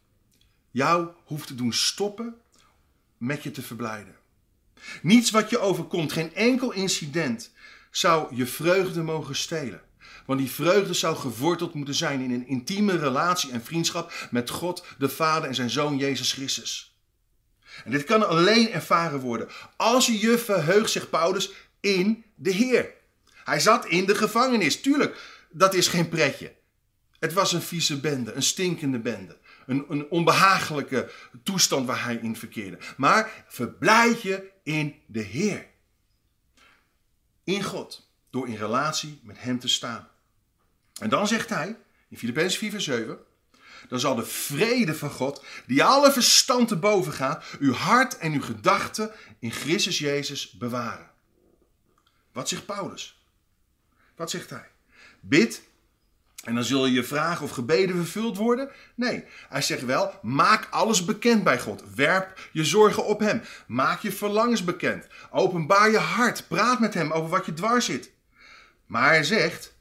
jou 0.71 1.09
hoeft 1.25 1.47
te 1.47 1.55
doen 1.55 1.73
stoppen 1.73 2.41
met 3.17 3.43
je 3.43 3.51
te 3.51 3.63
verblijden. 3.63 4.17
Niets 5.03 5.31
wat 5.31 5.51
je 5.51 5.59
overkomt, 5.59 6.13
geen 6.13 6.35
enkel 6.35 6.73
incident 6.73 7.51
zou 7.91 8.37
je 8.37 8.47
vreugde 8.47 9.03
mogen 9.03 9.37
stelen. 9.37 9.83
Want 10.27 10.41
die 10.41 10.51
vreugde 10.51 10.95
zou 10.95 11.17
geworteld 11.17 11.75
moeten 11.75 11.95
zijn 11.95 12.21
in 12.21 12.31
een 12.31 12.47
intieme 12.47 12.97
relatie 12.97 13.51
en 13.51 13.65
vriendschap 13.65 14.29
met 14.31 14.51
God, 14.51 14.85
de 14.99 15.09
Vader 15.09 15.49
en 15.49 15.55
zijn 15.55 15.71
Zoon 15.71 15.97
Jezus 15.97 16.33
Christus. 16.33 16.99
En 17.85 17.91
dit 17.91 18.05
kan 18.05 18.29
alleen 18.29 18.71
ervaren 18.71 19.21
worden 19.21 19.49
als 19.77 20.07
je 20.07 20.19
je 20.19 20.39
verheugt, 20.39 20.91
zegt 20.91 21.11
Paulus, 21.11 21.53
in 21.81 22.25
de 22.35 22.51
Heer. 22.51 22.93
Hij 23.45 23.61
zat 23.61 23.87
in 23.87 24.07
de 24.07 24.15
gevangenis. 24.15 24.81
Tuurlijk, 24.81 25.17
dat 25.51 25.75
is 25.75 25.89
geen 25.89 26.09
pretje. 26.09 26.53
Het 27.19 27.33
was 27.33 27.53
een 27.53 27.63
vieze 27.63 28.01
bende, 28.01 28.33
een 28.33 28.43
stinkende 28.43 28.99
bende. 28.99 29.37
Een, 29.67 29.85
een 29.89 30.11
onbehagelijke 30.11 31.11
toestand 31.43 31.87
waar 31.87 32.05
hij 32.05 32.19
in 32.23 32.37
verkeerde. 32.37 32.79
Maar 32.97 33.45
verblijd 33.49 34.23
je 34.23 34.53
in 34.65 35.03
de 35.07 35.21
Heer. 35.21 35.67
In 37.45 37.63
God. 37.63 38.09
Door 38.31 38.49
in 38.49 38.57
relatie 38.57 39.21
met 39.23 39.37
Hem 39.39 39.59
te 39.59 39.69
staan. 39.69 40.09
En 41.01 41.09
dan 41.09 41.29
zegt 41.29 41.49
hij, 41.49 41.77
in 42.09 42.19
Filippenzen 42.19 42.59
4 42.59 42.71
vers 42.71 42.85
7, 42.85 43.19
dan 43.89 44.01
zal 44.01 44.15
de 44.15 44.25
vrede 44.25 44.95
van 44.95 45.11
God, 45.11 45.45
die 45.67 45.85
alle 45.85 46.13
verstand 46.13 46.69
te 46.69 46.77
boven 46.77 47.13
gaat, 47.13 47.45
uw 47.59 47.73
hart 47.73 48.19
en 48.19 48.33
uw 48.33 48.43
gedachten 48.43 49.13
in 49.39 49.51
Christus 49.51 49.99
Jezus 49.99 50.51
bewaren. 50.51 51.11
Wat 52.33 52.49
zegt 52.49 52.67
Paulus? 52.67 53.23
Wat 54.17 54.31
zegt 54.31 54.51
hij? 54.51 54.71
Bid 55.21 55.63
en 56.45 56.55
dan 56.55 56.65
zul 56.65 56.87
je 56.87 56.93
je 56.93 57.05
vragen 57.05 57.45
of 57.45 57.51
gebeden 57.51 57.97
vervuld 57.97 58.37
worden? 58.37 58.71
Nee, 58.95 59.25
hij 59.49 59.63
zegt 59.63 59.85
wel, 59.85 60.13
maak 60.23 60.69
alles 60.71 61.05
bekend 61.05 61.45
bij 61.45 61.61
God. 61.61 61.83
Werp 61.95 62.49
je 62.53 62.65
zorgen 62.65 63.05
op 63.05 63.21
Hem. 63.21 63.43
Maak 63.67 64.01
je 64.01 64.13
verlangens 64.13 64.65
bekend. 64.65 65.07
Openbaar 65.31 65.91
je 65.91 65.99
hart. 65.99 66.49
Praat 66.49 66.81
met 66.81 66.95
Hem 66.95 67.13
over 67.13 67.31
wat 67.31 67.47
je 67.47 67.53
dwars 67.53 67.85
zit. 67.85 68.13
Maar 68.87 69.09
hij 69.09 69.25
zegt, 69.25 69.77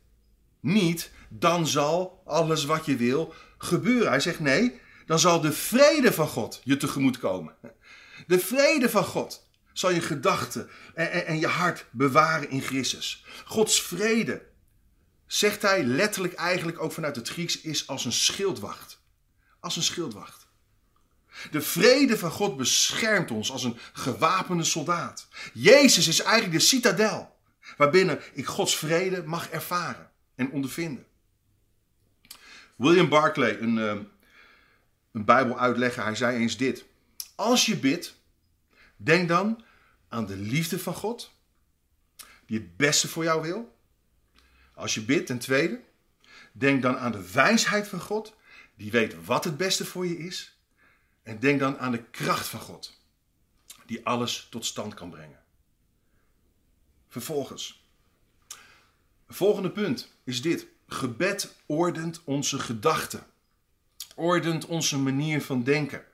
niet, 0.60 1.12
dan 1.30 1.68
zal 1.68 2.22
alles 2.26 2.66
wat 2.66 2.86
je 2.86 2.96
wil 2.96 3.34
gebeuren. 3.58 4.10
Hij 4.10 4.20
zegt 4.20 4.40
nee, 4.40 4.82
dan 5.06 5.20
zal 5.20 5.42
de 5.42 5.52
vrede 5.52 6.14
van 6.14 6.28
God 6.28 6.62
je 6.64 6.78
tegemoet 6.78 7.20
komen. 7.20 7.56
De 8.28 8.40
vrede 8.40 8.90
van 8.90 9.04
God 9.04 9.48
zal 9.74 9.92
je 9.92 10.02
gedachten 10.02 10.70
en, 10.94 11.12
en, 11.12 11.26
en 11.26 11.40
je 11.40 11.48
hart 11.48 11.86
bewaren 11.92 12.50
in 12.50 12.62
Christus. 12.62 13.26
Gods 13.46 13.82
vrede 13.82 14.42
zegt 15.34 15.62
hij 15.62 15.84
letterlijk 15.84 16.34
eigenlijk 16.34 16.82
ook 16.82 16.92
vanuit 16.92 17.16
het 17.16 17.30
Grieks, 17.30 17.62
is 17.62 17.88
als 17.88 18.06
een 18.06 18.12
schildwacht. 18.12 19.02
Als 19.60 19.76
een 19.76 19.84
schildwacht. 19.84 20.48
De 21.52 21.62
vrede 21.62 22.18
van 22.18 22.32
God 22.32 22.58
beschermt 22.58 23.32
ons 23.32 23.52
als 23.52 23.64
een 23.64 23.78
gewapende 23.94 24.64
soldaat. 24.64 25.28
Jezus 25.54 26.08
is 26.08 26.22
eigenlijk 26.22 26.60
de 26.60 26.66
citadel 26.66 27.36
waarbinnen 27.78 28.20
ik 28.34 28.46
Gods 28.46 28.78
vrede 28.78 29.24
mag 29.24 29.50
ervaren 29.50 30.12
en 30.36 30.52
ondervinden. 30.52 31.06
William 32.76 33.10
Barclay, 33.10 33.60
een, 33.60 33.78
uh, 33.78 33.96
een 35.12 35.26
Bijbeluitlegger, 35.26 36.04
hij 36.04 36.16
zei 36.16 36.38
eens 36.38 36.58
dit. 36.58 36.86
Als 37.36 37.66
je 37.66 37.78
bidt, 37.78 38.16
denk 38.96 39.28
dan 39.28 39.64
aan 40.08 40.26
de 40.26 40.38
liefde 40.38 40.80
van 40.80 40.94
God, 40.94 41.32
die 42.46 42.60
het 42.60 42.78
beste 42.78 43.08
voor 43.08 43.24
jou 43.24 43.42
wil. 43.42 43.72
Als 44.74 44.94
je 44.94 45.02
bidt, 45.02 45.26
ten 45.26 45.40
tweede, 45.40 45.82
denk 46.52 46.82
dan 46.82 46.98
aan 46.98 47.12
de 47.12 47.32
wijsheid 47.32 47.88
van 47.88 48.00
God, 48.00 48.36
die 48.76 48.92
weet 48.92 49.26
wat 49.26 49.44
het 49.44 49.58
beste 49.58 49.86
voor 49.86 50.08
je 50.08 50.18
is. 50.18 50.58
En 51.24 51.40
denk 51.40 51.60
dan 51.60 51.78
aan 51.80 51.92
de 51.92 52.04
kracht 52.04 52.48
van 52.48 52.60
God, 52.60 53.00
die 53.86 54.06
alles 54.06 54.48
tot 54.50 54.66
stand 54.66 54.94
kan 54.94 55.10
brengen. 55.10 55.42
Vervolgens, 57.08 57.88
volgende 59.28 59.72
punt 59.72 60.12
is 60.24 60.42
dit. 60.42 60.72
Gebed 60.88 61.56
ordent 61.66 62.22
onze 62.24 62.60
gedachten, 62.60 63.26
ordent 64.16 64.66
onze 64.66 64.98
manier 64.98 65.42
van 65.42 65.64
denken, 65.64 66.06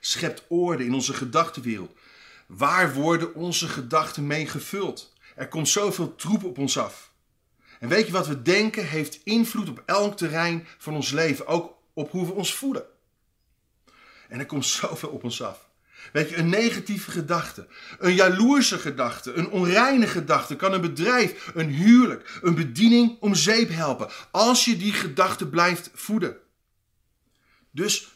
schept 0.00 0.44
orde 0.48 0.84
in 0.84 0.94
onze 0.94 1.14
gedachtenwereld. 1.14 1.98
Waar 2.46 2.94
worden 2.94 3.34
onze 3.34 3.68
gedachten 3.68 4.26
mee 4.26 4.46
gevuld? 4.46 5.12
Er 5.36 5.48
komt 5.48 5.68
zoveel 5.68 6.14
troep 6.14 6.44
op 6.44 6.58
ons 6.58 6.78
af. 6.78 7.09
En 7.80 7.88
weet 7.88 8.06
je 8.06 8.12
wat 8.12 8.26
we 8.26 8.42
denken 8.42 8.86
heeft 8.86 9.20
invloed 9.24 9.68
op 9.68 9.82
elk 9.86 10.16
terrein 10.16 10.66
van 10.78 10.94
ons 10.94 11.10
leven, 11.10 11.46
ook 11.46 11.76
op 11.92 12.10
hoe 12.10 12.26
we 12.26 12.32
ons 12.32 12.54
voelen. 12.54 12.84
En 14.28 14.38
er 14.38 14.46
komt 14.46 14.66
zoveel 14.66 15.08
op 15.08 15.24
ons 15.24 15.42
af. 15.42 15.68
Weet 16.12 16.30
je, 16.30 16.36
een 16.36 16.48
negatieve 16.48 17.10
gedachte, 17.10 17.66
een 17.98 18.14
jaloerse 18.14 18.78
gedachte, 18.78 19.32
een 19.32 19.50
onreine 19.50 20.06
gedachte 20.06 20.56
kan 20.56 20.72
een 20.72 20.80
bedrijf, 20.80 21.50
een 21.54 21.68
huwelijk, 21.68 22.38
een 22.42 22.54
bediening 22.54 23.16
om 23.20 23.34
zeep 23.34 23.68
helpen. 23.68 24.10
Als 24.30 24.64
je 24.64 24.76
die 24.76 24.92
gedachte 24.92 25.48
blijft 25.48 25.90
voeden. 25.94 26.36
Dus 27.70 28.12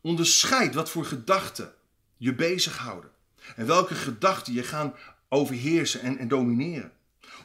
onderscheid 0.00 0.74
wat 0.74 0.90
voor 0.90 1.04
gedachten 1.04 1.72
je 2.16 2.34
bezighouden. 2.34 3.10
En 3.56 3.66
welke 3.66 3.94
gedachten 3.94 4.52
je 4.52 4.62
gaan 4.62 4.94
overheersen 5.28 6.00
en, 6.00 6.18
en 6.18 6.28
domineren. 6.28 6.92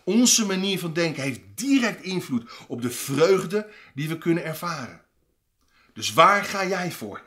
Onze 0.10 0.46
manier 0.46 0.80
van 0.80 0.94
denken 0.94 1.24
heeft 1.24 1.39
direct 1.56 2.01
invloed 2.01 2.50
op 2.68 2.82
de 2.82 2.89
vreugde 2.89 3.70
die 3.94 4.08
we 4.08 4.18
kunnen 4.18 4.44
ervaren. 4.44 5.01
Dus 5.94 6.13
waar 6.13 6.44
ga 6.44 6.66
jij 6.66 6.92
voor? 6.92 7.24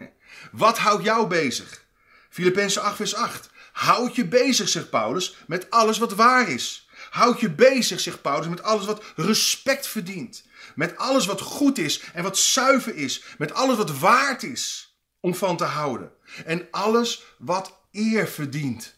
Wat 0.53 0.79
houdt 0.79 1.05
jou 1.05 1.27
bezig? 1.27 1.85
Filippenzen 2.31 2.83
8 2.83 2.97
vers 2.97 3.15
8. 3.15 3.51
Houd 3.73 4.17
je 4.17 4.25
bezig, 4.25 4.69
zegt 4.69 4.91
Paulus, 4.91 5.37
met 5.47 5.71
alles 5.71 5.99
wat 5.99 6.15
waar 6.15 6.49
is. 6.49 6.89
Houd 7.11 7.41
je 7.41 7.51
bezig, 7.51 8.01
zegt 8.01 8.23
Paulus, 8.23 8.49
met 8.49 8.63
alles 8.63 8.87
wat 8.87 9.05
respect 9.17 9.87
verdient. 9.87 10.45
Met 10.75 10.97
alles 10.97 11.27
wat 11.27 11.41
goed 11.41 11.79
is 11.79 12.03
en 12.13 12.23
wat 12.23 12.39
zuiver 12.39 12.95
is. 12.97 13.25
Met 13.39 13.53
alles 13.53 13.77
wat 13.77 13.99
waard 13.99 14.43
is 14.43 14.97
om 15.21 15.35
van 15.35 15.57
te 15.57 15.65
houden. 15.65 16.13
En 16.45 16.69
alles 16.71 17.23
wat 17.39 17.79
eer 17.93 18.29
verdient. 18.29 18.95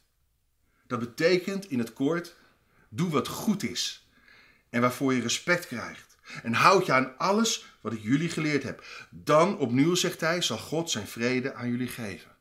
Dat 0.86 0.98
betekent 0.98 1.70
in 1.70 1.78
het 1.78 1.92
kort, 1.92 2.34
doe 2.96 3.10
wat 3.10 3.28
goed 3.28 3.62
is 3.62 4.08
en 4.70 4.80
waarvoor 4.80 5.14
je 5.14 5.20
respect 5.20 5.66
krijgt. 5.66 6.16
En 6.42 6.52
houd 6.52 6.86
je 6.86 6.92
aan 6.92 7.18
alles 7.18 7.66
wat 7.80 7.92
ik 7.92 8.02
jullie 8.02 8.28
geleerd 8.28 8.62
heb. 8.62 8.84
Dan 9.10 9.58
opnieuw, 9.58 9.94
zegt 9.94 10.20
hij, 10.20 10.42
zal 10.42 10.58
God 10.58 10.90
zijn 10.90 11.06
vrede 11.06 11.54
aan 11.54 11.70
jullie 11.70 11.88
geven. 11.88 12.36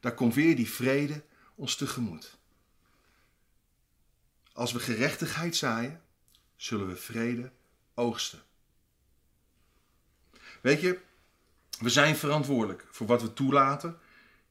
Daar 0.00 0.14
komt 0.14 0.34
weer 0.34 0.56
die 0.56 0.70
vrede 0.70 1.22
ons 1.54 1.76
tegemoet. 1.76 2.36
Als 4.52 4.72
we 4.72 4.80
gerechtigheid 4.80 5.56
zaaien, 5.56 6.02
zullen 6.56 6.88
we 6.88 6.96
vrede 6.96 7.52
oogsten. 7.94 8.42
Weet 10.60 10.80
je, 10.80 10.98
we 11.78 11.88
zijn 11.88 12.16
verantwoordelijk 12.16 12.86
voor 12.90 13.06
wat 13.06 13.22
we 13.22 13.32
toelaten 13.32 13.98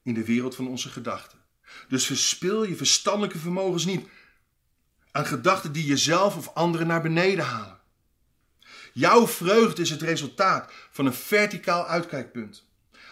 in 0.02 0.14
de 0.14 0.24
wereld 0.24 0.54
van 0.54 0.68
onze 0.68 0.88
gedachten. 0.88 1.38
Dus 1.88 2.06
verspil 2.06 2.64
je 2.64 2.76
verstandelijke 2.76 3.38
vermogens 3.38 3.84
niet 3.84 4.08
aan 5.18 5.26
gedachten 5.26 5.72
die 5.72 5.86
jezelf 5.86 6.36
of 6.36 6.50
anderen 6.54 6.86
naar 6.86 7.02
beneden 7.02 7.44
halen. 7.44 7.78
Jouw 8.92 9.26
vreugde 9.26 9.82
is 9.82 9.90
het 9.90 10.02
resultaat 10.02 10.72
van 10.90 11.06
een 11.06 11.14
verticaal 11.14 11.86
uitkijkpunt. 11.86 12.64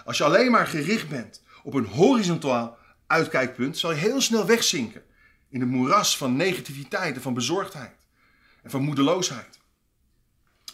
Als 0.05 0.19
je 0.19 0.25
alleen 0.25 0.51
maar 0.51 0.67
gericht 0.67 1.09
bent 1.09 1.43
op 1.63 1.75
een 1.75 1.87
horizontaal 1.87 2.79
uitkijkpunt, 3.07 3.79
zal 3.79 3.91
je 3.91 3.97
heel 3.97 4.21
snel 4.21 4.47
wegzinken 4.47 5.03
in 5.49 5.59
de 5.59 5.67
moeras 5.67 6.17
van 6.17 6.37
negativiteit 6.37 7.15
en 7.15 7.23
van 7.23 7.35
bezorgdheid 7.35 7.97
en 8.63 8.71
van 8.71 8.83
moedeloosheid. 8.83 9.59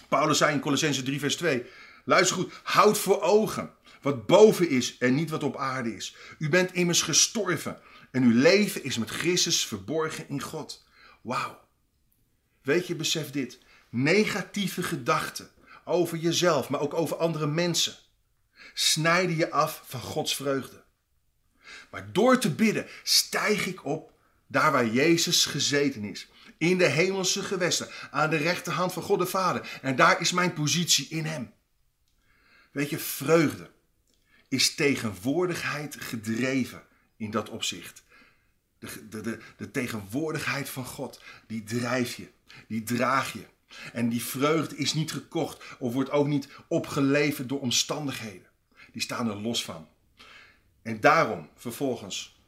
Paulus 0.09 0.39
zei 0.39 0.53
in 0.53 0.61
Colossense 0.61 1.03
3 1.03 1.19
vers 1.19 1.37
2, 1.37 1.67
luister 2.05 2.37
goed, 2.37 2.53
houd 2.63 2.99
voor 2.99 3.21
ogen 3.21 3.71
wat 4.03 4.27
boven 4.27 4.69
is 4.69 4.99
en 4.99 5.15
niet 5.15 5.31
wat 5.31 5.43
op 5.43 5.57
aarde 5.57 5.95
is. 5.95 6.17
U 6.39 6.49
bent 6.49 6.73
immers 6.73 7.03
gestorven 7.03 7.79
en 8.11 8.23
uw 8.23 8.41
leven 8.41 8.85
is 8.85 8.99
met 8.99 9.11
Christus 9.11 9.67
verborgen 9.67 10.29
in 10.29 10.41
God. 10.41 10.91
Wauw. 11.23 11.61
Weet 12.63 12.87
je, 12.87 12.95
besef 12.95 13.31
dit. 13.31 13.59
Negatieve 13.91 14.83
gedachten 14.83 15.51
over 15.85 16.19
jezelf, 16.19 16.69
maar 16.69 16.81
ook 16.81 16.95
over 16.95 17.17
andere 17.17 17.47
mensen, 17.47 17.97
snijden 18.75 19.37
je 19.37 19.51
af 19.51 19.83
van 19.87 20.01
Gods 20.01 20.37
vreugde. 20.37 20.83
Maar 21.91 22.13
door 22.13 22.39
te 22.39 22.51
bidden 22.51 22.87
stijg 23.03 23.67
ik 23.67 23.85
op 23.85 24.13
daar 24.47 24.73
waar 24.73 24.87
Jezus 24.87 25.45
gezeten 25.45 26.05
is. 26.05 26.29
In 26.59 26.79
de 26.79 26.89
hemelse 26.89 27.43
gewesten, 27.43 27.89
aan 28.11 28.31
de 28.31 28.37
rechterhand 28.37 28.93
van 28.93 29.03
God 29.03 29.19
de 29.19 29.27
Vader. 29.27 29.79
En 29.83 29.97
daar 29.97 30.21
is 30.21 30.33
mijn 30.33 30.53
positie 30.53 31.09
in 31.09 31.25
Hem. 31.25 31.53
Weet 32.71 32.91
je, 32.91 32.99
vreugde 32.99 33.71
is 34.49 34.75
tegenwoordigheid 34.75 35.97
gedreven 36.01 36.83
in 37.17 37.31
dat 37.31 37.49
opzicht. 37.49 38.03
De, 39.09 39.21
de, 39.21 39.39
de, 39.57 39.71
tegenwoordigheid 39.71 40.69
van 40.69 40.85
God, 40.85 41.23
die 41.47 41.63
drijf 41.63 42.17
je, 42.17 42.29
die 42.69 42.83
draag 42.83 43.33
je. 43.33 43.45
En 43.93 44.09
die 44.09 44.23
vreugde 44.23 44.77
is 44.77 44.95
niet 44.95 45.13
gekocht 45.13 45.65
of 45.79 45.93
wordt 45.93 46.11
ook 46.11 46.27
niet 46.27 46.49
opgeleverd 46.69 47.49
door 47.49 47.61
omstandigheden. 47.61 48.47
Die 48.93 49.03
staan 49.03 49.29
er 49.29 49.41
los 49.41 49.65
van. 49.65 49.89
En 50.83 51.01
daarom 51.01 51.49
vervolgens 51.57 52.41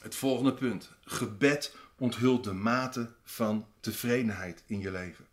het 0.00 0.14
volgende 0.14 0.54
punt. 0.54 0.90
Gebed 1.04 1.76
onthult 1.98 2.44
de 2.44 2.52
mate 2.52 3.12
van 3.24 3.66
tevredenheid 3.80 4.62
in 4.66 4.80
je 4.80 4.90
leven. 4.90 5.26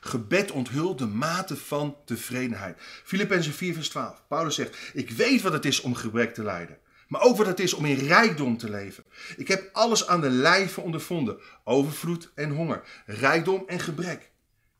Gebed 0.00 0.50
onthult 0.50 0.98
de 0.98 1.06
mate 1.06 1.56
van 1.56 1.96
tevredenheid. 2.04 2.80
Filippenzen 3.04 3.52
4 3.52 3.74
vers 3.74 3.88
12. 3.88 4.22
Paulus 4.28 4.54
zegt, 4.54 4.90
ik 4.92 5.10
weet 5.10 5.42
wat 5.42 5.52
het 5.52 5.64
is 5.64 5.80
om 5.80 5.94
gebrek 5.94 6.34
te 6.34 6.42
lijden. 6.42 6.78
Maar 7.10 7.20
ook 7.20 7.36
wat 7.36 7.46
het 7.46 7.60
is 7.60 7.74
om 7.74 7.84
in 7.84 8.06
rijkdom 8.06 8.56
te 8.56 8.70
leven. 8.70 9.04
Ik 9.36 9.48
heb 9.48 9.70
alles 9.72 10.06
aan 10.06 10.20
de 10.20 10.30
lijve 10.30 10.80
ondervonden. 10.80 11.38
Overvloed 11.64 12.30
en 12.34 12.50
honger. 12.50 13.02
Rijkdom 13.06 13.64
en 13.66 13.80
gebrek. 13.80 14.30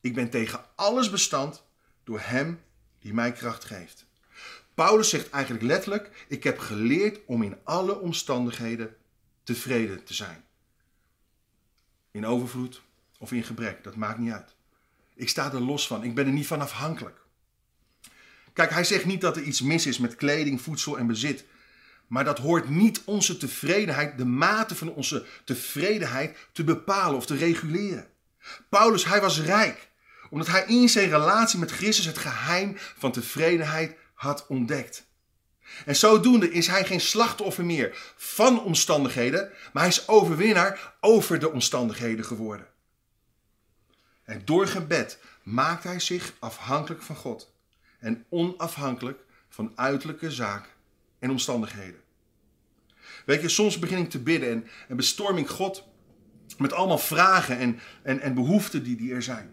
Ik 0.00 0.14
ben 0.14 0.30
tegen 0.30 0.64
alles 0.74 1.10
bestand 1.10 1.64
door 2.04 2.20
hem 2.20 2.60
die 2.98 3.14
mij 3.14 3.32
kracht 3.32 3.64
geeft. 3.64 4.06
Paulus 4.74 5.08
zegt 5.08 5.30
eigenlijk 5.30 5.64
letterlijk: 5.64 6.24
Ik 6.28 6.44
heb 6.44 6.58
geleerd 6.58 7.20
om 7.26 7.42
in 7.42 7.56
alle 7.64 7.98
omstandigheden 7.98 8.96
tevreden 9.42 10.04
te 10.04 10.14
zijn. 10.14 10.44
In 12.10 12.26
overvloed 12.26 12.82
of 13.18 13.32
in 13.32 13.44
gebrek, 13.44 13.84
dat 13.84 13.96
maakt 13.96 14.18
niet 14.18 14.32
uit. 14.32 14.54
Ik 15.14 15.28
sta 15.28 15.52
er 15.52 15.60
los 15.60 15.86
van, 15.86 16.04
ik 16.04 16.14
ben 16.14 16.26
er 16.26 16.32
niet 16.32 16.46
van 16.46 16.60
afhankelijk. 16.60 17.20
Kijk, 18.52 18.70
hij 18.70 18.84
zegt 18.84 19.04
niet 19.04 19.20
dat 19.20 19.36
er 19.36 19.42
iets 19.42 19.60
mis 19.60 19.86
is 19.86 19.98
met 19.98 20.14
kleding, 20.14 20.60
voedsel 20.60 20.98
en 20.98 21.06
bezit. 21.06 21.44
Maar 22.10 22.24
dat 22.24 22.38
hoort 22.38 22.68
niet 22.68 23.02
onze 23.04 23.36
tevredenheid, 23.36 24.18
de 24.18 24.24
mate 24.24 24.74
van 24.74 24.92
onze 24.92 25.24
tevredenheid 25.44 26.36
te 26.52 26.64
bepalen 26.64 27.16
of 27.16 27.26
te 27.26 27.36
reguleren. 27.36 28.08
Paulus, 28.68 29.04
hij 29.04 29.20
was 29.20 29.40
rijk, 29.40 29.88
omdat 30.30 30.46
hij 30.46 30.64
in 30.66 30.88
zijn 30.88 31.10
relatie 31.10 31.58
met 31.58 31.70
Christus 31.70 32.04
het 32.04 32.18
geheim 32.18 32.76
van 32.78 33.12
tevredenheid 33.12 33.96
had 34.14 34.46
ontdekt. 34.46 35.06
En 35.84 35.96
zodoende 35.96 36.50
is 36.50 36.66
hij 36.66 36.84
geen 36.84 37.00
slachtoffer 37.00 37.64
meer 37.64 38.12
van 38.16 38.62
omstandigheden, 38.62 39.52
maar 39.72 39.82
hij 39.82 39.92
is 39.92 40.08
overwinnaar 40.08 40.94
over 41.00 41.38
de 41.38 41.50
omstandigheden 41.50 42.24
geworden. 42.24 42.66
En 44.24 44.42
door 44.44 44.66
gebed 44.66 45.18
maakt 45.42 45.84
hij 45.84 46.00
zich 46.00 46.32
afhankelijk 46.38 47.02
van 47.02 47.16
God 47.16 47.52
en 47.98 48.26
onafhankelijk 48.28 49.20
van 49.48 49.72
uiterlijke 49.74 50.30
zaak 50.30 50.78
en 51.20 51.30
omstandigheden. 51.30 52.00
Weet 53.26 53.42
je, 53.42 53.48
soms 53.48 53.78
begin 53.78 53.98
ik 53.98 54.10
te 54.10 54.22
bidden 54.22 54.50
en, 54.50 54.66
en 54.88 54.96
bestorm 54.96 55.36
ik 55.36 55.48
God 55.48 55.88
met 56.58 56.72
allemaal 56.72 56.98
vragen 56.98 57.58
en, 57.58 57.80
en, 58.02 58.20
en 58.20 58.34
behoeften 58.34 58.82
die, 58.82 58.96
die 58.96 59.14
er 59.14 59.22
zijn. 59.22 59.50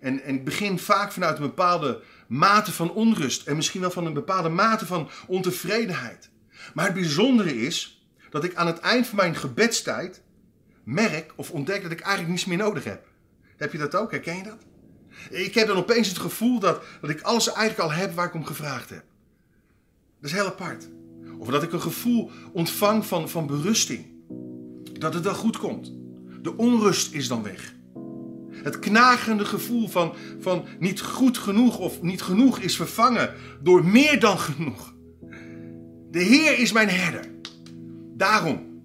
En, 0.00 0.22
en 0.22 0.34
ik 0.34 0.44
begin 0.44 0.78
vaak 0.78 1.12
vanuit 1.12 1.36
een 1.36 1.46
bepaalde 1.46 2.02
mate 2.28 2.72
van 2.72 2.92
onrust 2.92 3.46
en 3.46 3.56
misschien 3.56 3.80
wel 3.80 3.90
van 3.90 4.06
een 4.06 4.12
bepaalde 4.12 4.48
mate 4.48 4.86
van 4.86 5.10
ontevredenheid. 5.26 6.30
Maar 6.74 6.84
het 6.84 6.94
bijzondere 6.94 7.56
is 7.56 8.04
dat 8.30 8.44
ik 8.44 8.54
aan 8.54 8.66
het 8.66 8.78
eind 8.78 9.06
van 9.06 9.16
mijn 9.16 9.36
gebedstijd 9.36 10.22
merk 10.84 11.32
of 11.36 11.50
ontdek 11.50 11.82
dat 11.82 11.90
ik 11.90 12.00
eigenlijk 12.00 12.30
niets 12.30 12.44
meer 12.44 12.56
nodig 12.56 12.84
heb. 12.84 13.06
Heb 13.56 13.72
je 13.72 13.78
dat 13.78 13.94
ook? 13.94 14.10
Herken 14.10 14.36
je 14.36 14.42
dat? 14.42 14.58
Ik 15.30 15.54
heb 15.54 15.66
dan 15.66 15.76
opeens 15.76 16.08
het 16.08 16.18
gevoel 16.18 16.58
dat, 16.58 16.82
dat 17.00 17.10
ik 17.10 17.20
alles 17.20 17.52
eigenlijk 17.52 17.90
al 17.90 17.96
heb 17.96 18.14
waar 18.14 18.26
ik 18.26 18.34
om 18.34 18.44
gevraagd 18.44 18.90
heb. 18.90 19.04
Dat 20.20 20.30
is 20.30 20.36
heel 20.36 20.46
apart. 20.46 20.88
Of 21.38 21.48
dat 21.48 21.62
ik 21.62 21.72
een 21.72 21.80
gevoel 21.80 22.30
ontvang 22.52 23.06
van, 23.06 23.28
van 23.28 23.46
berusting. 23.46 24.06
Dat 24.98 25.14
het 25.14 25.24
wel 25.24 25.34
goed 25.34 25.58
komt. 25.58 25.92
De 26.42 26.56
onrust 26.56 27.12
is 27.12 27.28
dan 27.28 27.42
weg. 27.42 27.74
Het 28.62 28.78
knagende 28.78 29.44
gevoel 29.44 29.88
van, 29.88 30.14
van 30.38 30.64
niet 30.78 31.00
goed 31.00 31.38
genoeg 31.38 31.78
of 31.78 32.02
niet 32.02 32.22
genoeg 32.22 32.58
is 32.58 32.76
vervangen 32.76 33.34
door 33.62 33.84
meer 33.84 34.20
dan 34.20 34.38
genoeg. 34.38 34.94
De 36.10 36.22
Heer 36.22 36.58
is 36.58 36.72
mijn 36.72 36.88
herder. 36.88 37.30
Daarom 38.16 38.82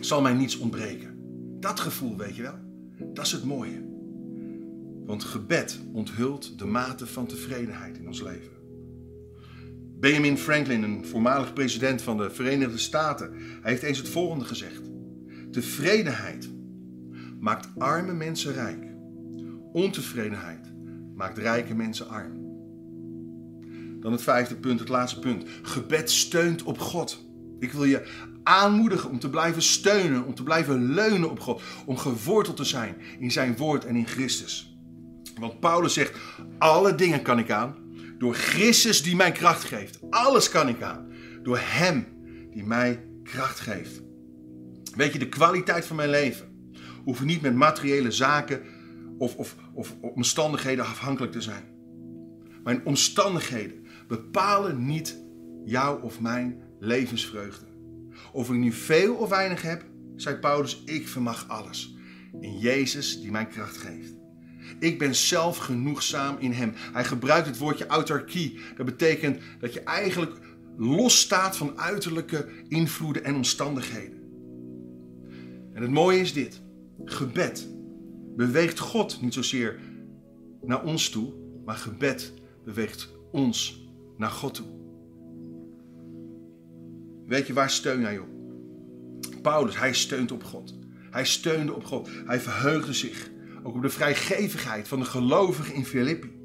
zal 0.00 0.20
mij 0.20 0.34
niets 0.34 0.58
ontbreken. 0.58 1.16
Dat 1.60 1.80
gevoel, 1.80 2.16
weet 2.16 2.36
je 2.36 2.42
wel, 2.42 2.58
dat 3.12 3.26
is 3.26 3.32
het 3.32 3.44
mooie. 3.44 3.90
Want 5.06 5.24
gebed 5.24 5.80
onthult 5.92 6.58
de 6.58 6.66
mate 6.66 7.06
van 7.06 7.26
tevredenheid 7.26 7.98
in 7.98 8.06
ons 8.06 8.22
leven. 8.22 8.61
Benjamin 10.02 10.38
Franklin, 10.38 10.82
een 10.82 11.06
voormalig 11.06 11.52
president 11.52 12.02
van 12.02 12.16
de 12.16 12.30
Verenigde 12.30 12.78
Staten, 12.78 13.32
hij 13.32 13.70
heeft 13.70 13.82
eens 13.82 13.98
het 13.98 14.08
volgende 14.08 14.44
gezegd: 14.44 14.80
Tevredenheid 15.50 16.50
maakt 17.40 17.68
arme 17.78 18.12
mensen 18.12 18.52
rijk. 18.52 18.84
Ontevredenheid 19.72 20.72
maakt 21.14 21.38
rijke 21.38 21.74
mensen 21.74 22.08
arm. 22.08 22.32
Dan 24.00 24.12
het 24.12 24.22
vijfde 24.22 24.54
punt, 24.54 24.80
het 24.80 24.88
laatste 24.88 25.18
punt. 25.18 25.44
Gebed 25.62 26.10
steunt 26.10 26.62
op 26.62 26.78
God. 26.78 27.24
Ik 27.58 27.72
wil 27.72 27.84
je 27.84 28.08
aanmoedigen 28.42 29.10
om 29.10 29.18
te 29.18 29.30
blijven 29.30 29.62
steunen, 29.62 30.24
om 30.24 30.34
te 30.34 30.42
blijven 30.42 30.94
leunen 30.94 31.30
op 31.30 31.40
God, 31.40 31.62
om 31.86 31.96
geworteld 31.96 32.56
te 32.56 32.64
zijn 32.64 32.96
in 33.18 33.30
zijn 33.30 33.56
woord 33.56 33.84
en 33.84 33.96
in 33.96 34.06
Christus. 34.06 34.76
Want 35.38 35.60
Paulus 35.60 35.94
zegt: 35.94 36.18
alle 36.58 36.94
dingen 36.94 37.22
kan 37.22 37.38
ik 37.38 37.50
aan 37.50 37.81
door 38.22 38.34
Christus 38.34 39.02
die 39.02 39.16
mij 39.16 39.32
kracht 39.32 39.64
geeft. 39.64 39.98
Alles 40.10 40.48
kan 40.48 40.68
ik 40.68 40.82
aan 40.82 41.12
door 41.42 41.58
Hem 41.60 42.06
die 42.50 42.64
mij 42.64 43.04
kracht 43.22 43.60
geeft. 43.60 44.02
Weet 44.96 45.12
je, 45.12 45.18
de 45.18 45.28
kwaliteit 45.28 45.86
van 45.86 45.96
mijn 45.96 46.10
leven 46.10 46.70
hoeft 47.04 47.24
niet 47.24 47.40
met 47.40 47.54
materiële 47.54 48.10
zaken 48.10 48.62
of, 49.18 49.36
of, 49.36 49.56
of 49.74 49.96
omstandigheden 50.00 50.84
afhankelijk 50.84 51.32
te 51.32 51.40
zijn. 51.40 51.64
Mijn 52.64 52.86
omstandigheden 52.86 53.86
bepalen 54.08 54.86
niet 54.86 55.18
jouw 55.64 56.00
of 56.00 56.20
mijn 56.20 56.62
levensvreugde. 56.78 57.66
Of 58.32 58.48
ik 58.48 58.56
nu 58.56 58.72
veel 58.72 59.14
of 59.14 59.28
weinig 59.28 59.62
heb, 59.62 59.84
zei 60.16 60.36
Paulus, 60.36 60.82
ik 60.84 61.08
vermag 61.08 61.48
alles. 61.48 61.96
In 62.40 62.58
Jezus 62.58 63.20
die 63.20 63.30
mijn 63.30 63.48
kracht 63.48 63.76
geeft. 63.76 64.21
Ik 64.78 64.98
ben 64.98 65.14
zelf 65.14 65.56
genoegzaam 65.56 66.36
in 66.38 66.52
Hem. 66.52 66.72
Hij 66.74 67.04
gebruikt 67.04 67.46
het 67.46 67.58
woordje 67.58 67.86
autarkie. 67.86 68.58
Dat 68.76 68.86
betekent 68.86 69.38
dat 69.60 69.72
je 69.72 69.80
eigenlijk 69.80 70.38
losstaat 70.76 71.56
van 71.56 71.78
uiterlijke 71.78 72.48
invloeden 72.68 73.24
en 73.24 73.34
omstandigheden. 73.34 74.20
En 75.72 75.82
het 75.82 75.90
mooie 75.90 76.20
is 76.20 76.32
dit: 76.32 76.60
gebed 77.04 77.68
beweegt 78.36 78.78
God 78.78 79.22
niet 79.22 79.34
zozeer 79.34 79.78
naar 80.62 80.84
ons 80.84 81.08
toe, 81.08 81.32
maar 81.64 81.76
gebed 81.76 82.32
beweegt 82.64 83.08
ons 83.32 83.86
naar 84.16 84.30
God 84.30 84.54
toe. 84.54 84.66
Weet 87.26 87.46
je, 87.46 87.52
waar 87.52 87.70
steun 87.70 88.00
jij 88.00 88.18
op? 88.18 88.28
Paulus, 89.42 89.78
hij 89.78 89.94
steunt 89.94 90.32
op 90.32 90.44
God. 90.44 90.78
Hij 91.10 91.24
steunde 91.24 91.74
op 91.74 91.84
God. 91.84 92.08
Hij 92.26 92.40
verheugde 92.40 92.92
zich 92.92 93.30
ook 93.62 93.74
op 93.74 93.82
de 93.82 93.90
vrijgevigheid 93.90 94.88
van 94.88 94.98
de 94.98 95.04
gelovigen 95.04 95.74
in 95.74 95.86
Filippi. 95.86 96.40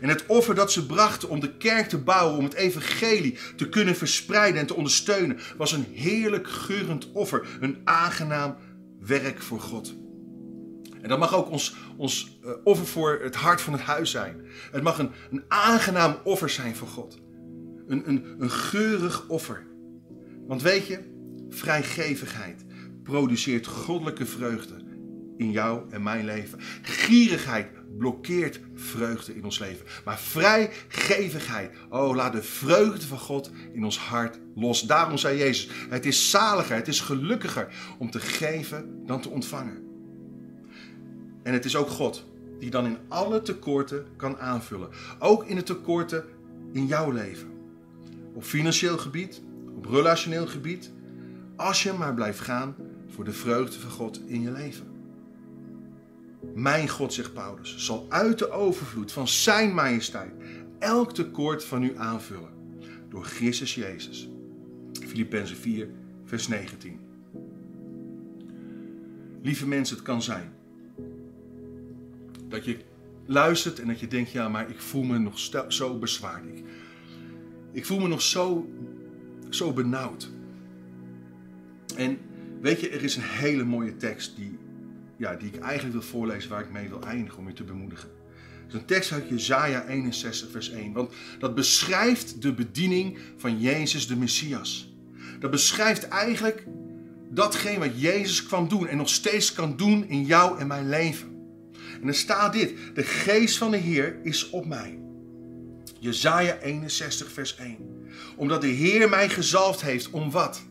En 0.00 0.08
het 0.08 0.26
offer 0.26 0.54
dat 0.54 0.72
ze 0.72 0.86
brachten 0.86 1.28
om 1.28 1.40
de 1.40 1.56
kerk 1.56 1.88
te 1.88 1.98
bouwen, 1.98 2.38
om 2.38 2.44
het 2.44 2.54
evangelie 2.54 3.38
te 3.56 3.68
kunnen 3.68 3.96
verspreiden 3.96 4.60
en 4.60 4.66
te 4.66 4.74
ondersteunen, 4.74 5.38
was 5.56 5.72
een 5.72 5.86
heerlijk 5.92 6.48
geurend 6.48 7.12
offer. 7.12 7.46
Een 7.60 7.80
aangenaam 7.84 8.56
werk 9.00 9.42
voor 9.42 9.60
God. 9.60 9.94
En 11.02 11.08
dat 11.08 11.18
mag 11.18 11.34
ook 11.34 11.50
ons, 11.50 11.74
ons 11.96 12.38
uh, 12.44 12.50
offer 12.64 12.86
voor 12.86 13.20
het 13.22 13.34
hart 13.34 13.60
van 13.60 13.72
het 13.72 13.82
huis 13.82 14.10
zijn. 14.10 14.46
Het 14.70 14.82
mag 14.82 14.98
een, 14.98 15.10
een 15.30 15.44
aangenaam 15.48 16.16
offer 16.24 16.50
zijn 16.50 16.76
voor 16.76 16.88
God. 16.88 17.18
Een, 17.86 18.08
een, 18.08 18.34
een 18.38 18.50
geurig 18.50 19.28
offer. 19.28 19.66
Want 20.46 20.62
weet 20.62 20.86
je, 20.86 20.98
vrijgevigheid 21.48 22.64
produceert 23.02 23.66
goddelijke 23.66 24.26
vreugde 24.26 24.83
in 25.36 25.50
jou 25.50 25.90
en 25.90 26.02
mijn 26.02 26.24
leven. 26.24 26.58
Gierigheid 26.82 27.66
blokkeert 27.98 28.60
vreugde 28.74 29.34
in 29.34 29.44
ons 29.44 29.58
leven. 29.58 29.86
Maar 30.04 30.18
vrijgevigheid, 30.18 31.70
oh 31.88 32.14
laat 32.14 32.32
de 32.32 32.42
vreugde 32.42 33.06
van 33.06 33.18
God 33.18 33.50
in 33.72 33.84
ons 33.84 33.98
hart 33.98 34.38
los. 34.54 34.82
Daarom 34.82 35.18
zei 35.18 35.38
Jezus, 35.38 35.70
het 35.88 36.06
is 36.06 36.30
zaliger, 36.30 36.76
het 36.76 36.88
is 36.88 37.00
gelukkiger 37.00 37.94
om 37.98 38.10
te 38.10 38.20
geven 38.20 39.06
dan 39.06 39.20
te 39.20 39.28
ontvangen. 39.28 39.82
En 41.42 41.52
het 41.52 41.64
is 41.64 41.76
ook 41.76 41.88
God 41.88 42.24
die 42.58 42.70
dan 42.70 42.86
in 42.86 42.98
alle 43.08 43.42
tekorten 43.42 44.06
kan 44.16 44.38
aanvullen. 44.38 44.88
Ook 45.18 45.44
in 45.44 45.56
de 45.56 45.62
tekorten 45.62 46.24
in 46.72 46.86
jouw 46.86 47.10
leven. 47.10 47.48
Op 48.34 48.44
financieel 48.44 48.98
gebied, 48.98 49.42
op 49.76 49.86
relationeel 49.86 50.46
gebied. 50.46 50.92
Als 51.56 51.82
je 51.82 51.92
maar 51.92 52.14
blijft 52.14 52.40
gaan 52.40 52.76
voor 53.08 53.24
de 53.24 53.32
vreugde 53.32 53.80
van 53.80 53.90
God 53.90 54.20
in 54.26 54.40
je 54.40 54.50
leven. 54.50 54.93
Mijn 56.54 56.88
God, 56.88 57.12
zegt 57.12 57.32
Paulus, 57.32 57.76
zal 57.76 58.06
uit 58.08 58.38
de 58.38 58.50
overvloed 58.50 59.12
van 59.12 59.28
zijn 59.28 59.74
majesteit 59.74 60.32
elk 60.78 61.14
tekort 61.14 61.64
van 61.64 61.82
u 61.82 61.96
aanvullen. 61.96 62.52
Door 63.08 63.24
Christus 63.24 63.74
Jezus. 63.74 64.28
Filippenzen 65.06 65.56
4, 65.56 65.88
vers 66.24 66.48
19. 66.48 67.00
Lieve 69.42 69.66
mensen, 69.66 69.96
het 69.96 70.04
kan 70.04 70.22
zijn 70.22 70.52
dat 72.48 72.64
je 72.64 72.76
luistert 73.26 73.80
en 73.80 73.86
dat 73.86 74.00
je 74.00 74.06
denkt, 74.06 74.30
ja, 74.30 74.48
maar 74.48 74.70
ik 74.70 74.80
voel 74.80 75.02
me 75.02 75.18
nog 75.18 75.38
zo 75.68 75.98
bezwaard. 75.98 76.44
Ik, 76.46 76.64
ik 77.72 77.86
voel 77.86 78.00
me 78.00 78.08
nog 78.08 78.22
zo, 78.22 78.68
zo 79.48 79.72
benauwd. 79.72 80.30
En 81.96 82.18
weet 82.60 82.80
je, 82.80 82.88
er 82.88 83.02
is 83.02 83.16
een 83.16 83.22
hele 83.22 83.64
mooie 83.64 83.96
tekst 83.96 84.36
die, 84.36 84.58
ja, 85.16 85.34
die 85.34 85.48
ik 85.48 85.60
eigenlijk 85.60 85.92
wil 85.92 86.08
voorlezen, 86.08 86.50
waar 86.50 86.60
ik 86.60 86.70
mee 86.70 86.88
wil 86.88 87.02
eindigen 87.02 87.38
om 87.38 87.48
je 87.48 87.54
te 87.54 87.64
bemoedigen. 87.64 88.08
Het 88.64 88.74
een 88.74 88.84
tekst 88.84 89.12
uit 89.12 89.28
Jezaja 89.28 89.86
61, 89.86 90.50
vers 90.50 90.70
1. 90.70 90.92
Want 90.92 91.12
dat 91.38 91.54
beschrijft 91.54 92.42
de 92.42 92.52
bediening 92.52 93.18
van 93.36 93.60
Jezus 93.60 94.06
de 94.06 94.16
Messias. 94.16 94.92
Dat 95.40 95.50
beschrijft 95.50 96.08
eigenlijk 96.08 96.66
datgene 97.30 97.78
wat 97.78 98.00
Jezus 98.00 98.46
kwam 98.46 98.68
doen 98.68 98.86
en 98.86 98.96
nog 98.96 99.08
steeds 99.08 99.52
kan 99.52 99.76
doen 99.76 100.08
in 100.08 100.24
jou 100.24 100.58
en 100.58 100.66
mijn 100.66 100.88
leven. 100.88 101.28
En 102.00 102.08
er 102.08 102.14
staat 102.14 102.52
dit: 102.52 102.72
De 102.94 103.02
geest 103.02 103.58
van 103.58 103.70
de 103.70 103.76
Heer 103.76 104.16
is 104.22 104.50
op 104.50 104.66
mij. 104.66 104.98
Jezaja 105.98 106.58
61, 106.58 107.32
vers 107.32 107.56
1. 107.56 107.76
Omdat 108.36 108.60
de 108.60 108.66
Heer 108.66 109.08
mij 109.08 109.28
gezalfd 109.28 109.82
heeft 109.82 110.10
om 110.10 110.30
wat? 110.30 110.62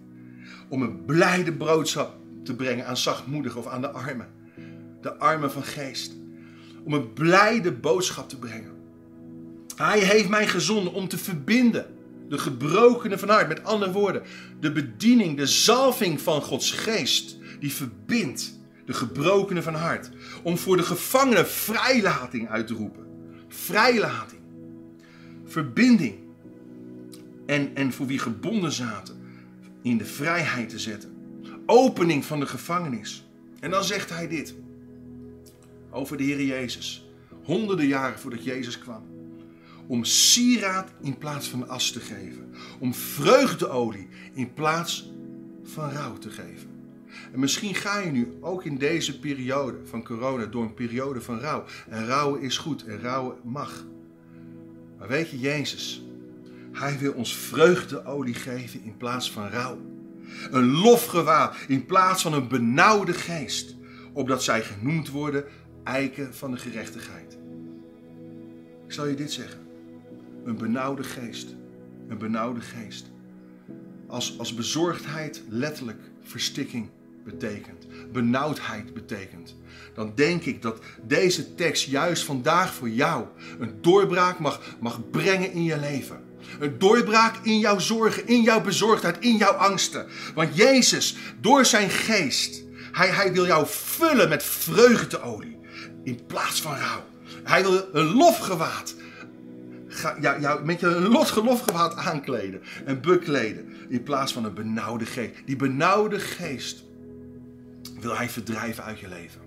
Om 0.70 0.82
een 0.82 1.06
blijde 1.06 1.54
broodschap 1.54 2.23
te 2.44 2.56
brengen 2.56 2.88
aan 2.88 2.98
zachtmoedigen 2.98 3.60
of 3.60 3.68
aan 3.68 3.82
de 3.82 3.90
armen. 3.90 4.28
De 5.02 5.18
armen 5.18 5.52
van 5.52 5.64
geest. 5.64 6.14
Om 6.84 6.94
een 6.94 7.14
blijde 7.14 7.72
boodschap 7.72 8.30
te 8.30 8.38
brengen. 8.38 8.72
Hij 9.76 10.00
heeft 10.00 10.30
mij 10.30 10.48
gezonden 10.48 10.94
om 10.94 11.08
te 11.08 11.18
verbinden. 11.18 11.86
De 12.30 12.38
gebrokenen 12.38 13.20
van 13.20 13.30
hart. 13.30 13.48
Met 13.48 13.64
andere 13.64 13.92
woorden, 13.92 14.24
de 14.60 14.72
bediening, 14.72 15.38
de 15.38 15.48
zalving 15.48 16.22
van 16.22 16.42
Gods 16.42 16.72
geest. 16.72 17.38
Die 17.60 17.74
verbindt 17.74 18.60
de 18.86 18.94
gebrokenen 18.94 19.64
van 19.64 19.76
hart. 19.76 20.10
Om 20.44 20.58
voor 20.58 20.78
de 20.78 20.84
gevangenen 20.84 21.48
vrijlating 21.48 22.50
uit 22.50 22.68
te 22.68 22.74
roepen. 22.74 23.06
Vrijlating. 23.48 24.42
Verbinding. 25.46 26.16
En, 27.46 27.76
en 27.76 27.94
voor 27.94 28.06
wie 28.06 28.20
gebonden 28.20 28.72
zaten, 28.72 29.16
in 29.82 29.98
de 29.98 30.06
vrijheid 30.06 30.70
te 30.70 30.80
zetten. 30.80 31.13
Opening 31.66 32.26
van 32.26 32.40
de 32.40 32.46
gevangenis. 32.46 33.26
En 33.60 33.72
dan 33.72 33.84
zegt 33.84 34.10
hij 34.10 34.28
dit. 34.28 34.56
Over 35.90 36.18
de 36.18 36.24
Heer 36.24 36.44
Jezus. 36.44 37.06
Honderden 37.44 37.88
jaren 37.88 38.20
voordat 38.20 38.44
Jezus 38.44 38.80
kwam. 38.80 39.04
Om 39.88 40.04
sieraad 40.04 40.92
in 41.02 41.18
plaats 41.18 41.48
van 41.48 41.68
as 41.68 41.92
te 41.92 42.00
geven. 42.00 42.54
Om 42.80 42.94
vreugdeolie 42.94 44.08
in 44.34 44.54
plaats 44.54 45.12
van 45.64 45.90
rouw 45.90 46.18
te 46.18 46.30
geven 46.30 46.70
En 47.32 47.40
misschien 47.40 47.76
ga 47.76 48.00
je 48.00 48.12
nu 48.12 48.38
ook 48.40 48.64
in 48.66 48.78
deze 48.78 49.20
periode 49.20 49.78
van 49.84 50.04
corona 50.04 50.46
door 50.46 50.64
een 50.64 50.74
periode 50.74 51.22
van 51.22 51.40
rouw. 51.40 51.66
En 51.90 52.06
rouwen 52.06 52.42
is 52.42 52.58
goed 52.58 52.86
en 52.86 53.02
rouwen 53.02 53.36
mag. 53.44 53.86
Maar 54.98 55.08
weet 55.08 55.30
je, 55.30 55.40
Jezus, 55.40 56.04
Hij 56.72 56.98
wil 57.00 57.14
ons 57.14 57.36
vreugdeolie 57.36 58.34
geven 58.34 58.84
in 58.84 58.98
plaats 58.98 59.32
van 59.32 59.48
rouw. 59.48 59.93
Een 60.52 60.72
lofgewaad 60.72 61.56
in 61.68 61.86
plaats 61.86 62.22
van 62.22 62.34
een 62.34 62.48
benauwde 62.48 63.14
geest. 63.14 63.76
Opdat 64.14 64.44
zij 64.44 64.64
genoemd 64.64 65.10
worden 65.10 65.46
eiken 65.84 66.34
van 66.34 66.52
de 66.52 66.58
gerechtigheid. 66.58 67.38
Ik 68.86 68.94
zal 68.94 69.08
je 69.08 69.16
dit 69.16 69.32
zeggen. 69.32 69.60
Een 70.46 70.58
benauwde 70.58 71.04
geest. 71.04 71.56
Een 72.08 72.18
benauwde 72.18 72.62
geest. 72.62 73.12
Als, 74.08 74.40
als 74.40 74.54
bezorgdheid 74.54 75.44
letterlijk 75.50 76.00
verstikking 76.22 76.90
betekent, 77.24 77.88
benauwdheid 78.12 78.94
betekent, 78.94 79.56
dan 79.94 80.12
denk 80.16 80.44
ik 80.44 80.62
dat 80.62 80.80
deze 81.04 81.56
tekst 81.56 81.86
juist 81.86 82.24
vandaag 82.24 82.74
voor 82.74 82.90
jou 82.90 83.26
een 83.60 83.82
doorbraak 83.82 84.40
mag, 84.40 84.62
mag 84.80 85.10
brengen 85.10 85.52
in 85.52 85.64
je 85.64 85.80
leven. 85.80 86.23
Een 86.60 86.80
doorbraak 86.80 87.36
in 87.46 87.60
jouw 87.60 87.80
zorgen, 87.80 88.28
in 88.28 88.42
jouw 88.42 88.62
bezorgdheid, 88.62 89.20
in 89.20 89.38
jouw 89.38 89.54
angsten. 89.54 90.08
Want 90.34 90.56
Jezus, 90.56 91.16
door 91.42 91.66
zijn 91.66 91.90
geest, 91.90 92.64
hij, 92.92 93.08
hij 93.08 93.34
wil 93.34 93.46
jou 93.46 93.66
vullen 93.68 94.30
met 94.30 94.44
vreugdeolie 94.44 95.58
in 96.04 96.26
plaats 96.28 96.62
van 96.62 96.76
rouw. 96.76 97.04
Hij 97.44 97.62
wil 97.62 97.90
een 97.94 98.14
lofgewaad 98.14 98.96
jou, 100.22 100.42
jou 100.42 100.66
met 100.66 100.80
je 100.80 100.88
een 100.88 101.08
lotgelofgewaad 101.08 101.96
aankleden 101.96 102.62
en 102.86 103.02
bekleden. 103.02 103.74
In 103.90 104.04
plaats 104.04 104.34
van 104.34 104.46
een 104.46 104.54
benauwde 104.54 105.06
geest. 105.06 105.36
Die 105.46 105.56
benauwde 105.56 106.20
geest 106.20 106.84
wil 108.00 108.18
hij 108.18 108.30
verdrijven 108.30 108.84
uit 108.84 109.00
je 109.00 109.08
leven. 109.08 109.42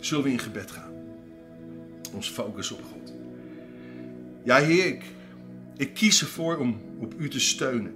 Zullen 0.00 0.24
we 0.24 0.30
in 0.30 0.38
gebed 0.38 0.70
gaan? 0.70 0.92
Ons 2.12 2.30
focus 2.30 2.70
op 2.70 2.80
God. 2.92 3.12
Ja, 4.44 4.56
Heer, 4.56 4.86
ik, 4.86 5.02
ik 5.76 5.94
kies 5.94 6.20
ervoor 6.20 6.56
om 6.56 6.80
op 6.98 7.14
U 7.18 7.28
te 7.28 7.40
steunen. 7.40 7.94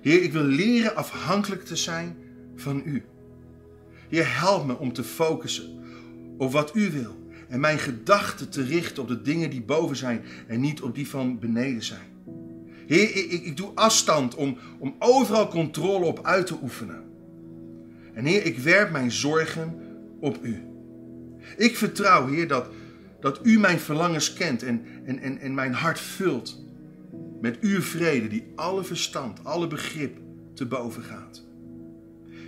Heer, 0.00 0.22
ik 0.22 0.32
wil 0.32 0.42
leren 0.42 0.96
afhankelijk 0.96 1.64
te 1.64 1.76
zijn 1.76 2.16
van 2.56 2.82
U. 2.84 3.02
Heer, 4.08 4.40
help 4.40 4.66
me 4.66 4.78
om 4.78 4.92
te 4.92 5.04
focussen 5.04 5.78
op 6.38 6.52
wat 6.52 6.76
U 6.76 6.90
wil 6.90 7.16
en 7.48 7.60
mijn 7.60 7.78
gedachten 7.78 8.48
te 8.48 8.62
richten 8.62 9.02
op 9.02 9.08
de 9.08 9.22
dingen 9.22 9.50
die 9.50 9.62
boven 9.62 9.96
zijn 9.96 10.24
en 10.46 10.60
niet 10.60 10.82
op 10.82 10.94
die 10.94 11.08
van 11.08 11.38
beneden 11.38 11.82
zijn. 11.82 12.06
Heer, 12.86 13.16
ik, 13.16 13.30
ik, 13.30 13.44
ik 13.44 13.56
doe 13.56 13.70
afstand 13.74 14.34
om, 14.34 14.58
om 14.78 14.94
overal 14.98 15.48
controle 15.48 16.04
op 16.04 16.24
uit 16.24 16.46
te 16.46 16.56
oefenen. 16.62 17.02
En 18.14 18.24
Heer, 18.24 18.44
ik 18.44 18.58
werp 18.58 18.90
mijn 18.90 19.12
zorgen 19.12 19.74
op 20.20 20.38
U. 20.42 20.62
Ik 21.56 21.76
vertrouw, 21.76 22.26
Heer, 22.26 22.48
dat, 22.48 22.66
dat 23.20 23.40
U 23.42 23.58
mijn 23.58 23.78
verlangens 23.78 24.32
kent 24.32 24.62
en, 24.62 24.84
en, 25.04 25.18
en, 25.18 25.38
en 25.38 25.54
mijn 25.54 25.72
hart 25.72 26.00
vult 26.00 26.66
met 27.40 27.58
Uw 27.60 27.80
vrede 27.80 28.28
die 28.28 28.52
alle 28.54 28.84
verstand, 28.84 29.44
alle 29.44 29.66
begrip 29.66 30.18
te 30.54 30.66
boven 30.66 31.02
gaat. 31.02 31.46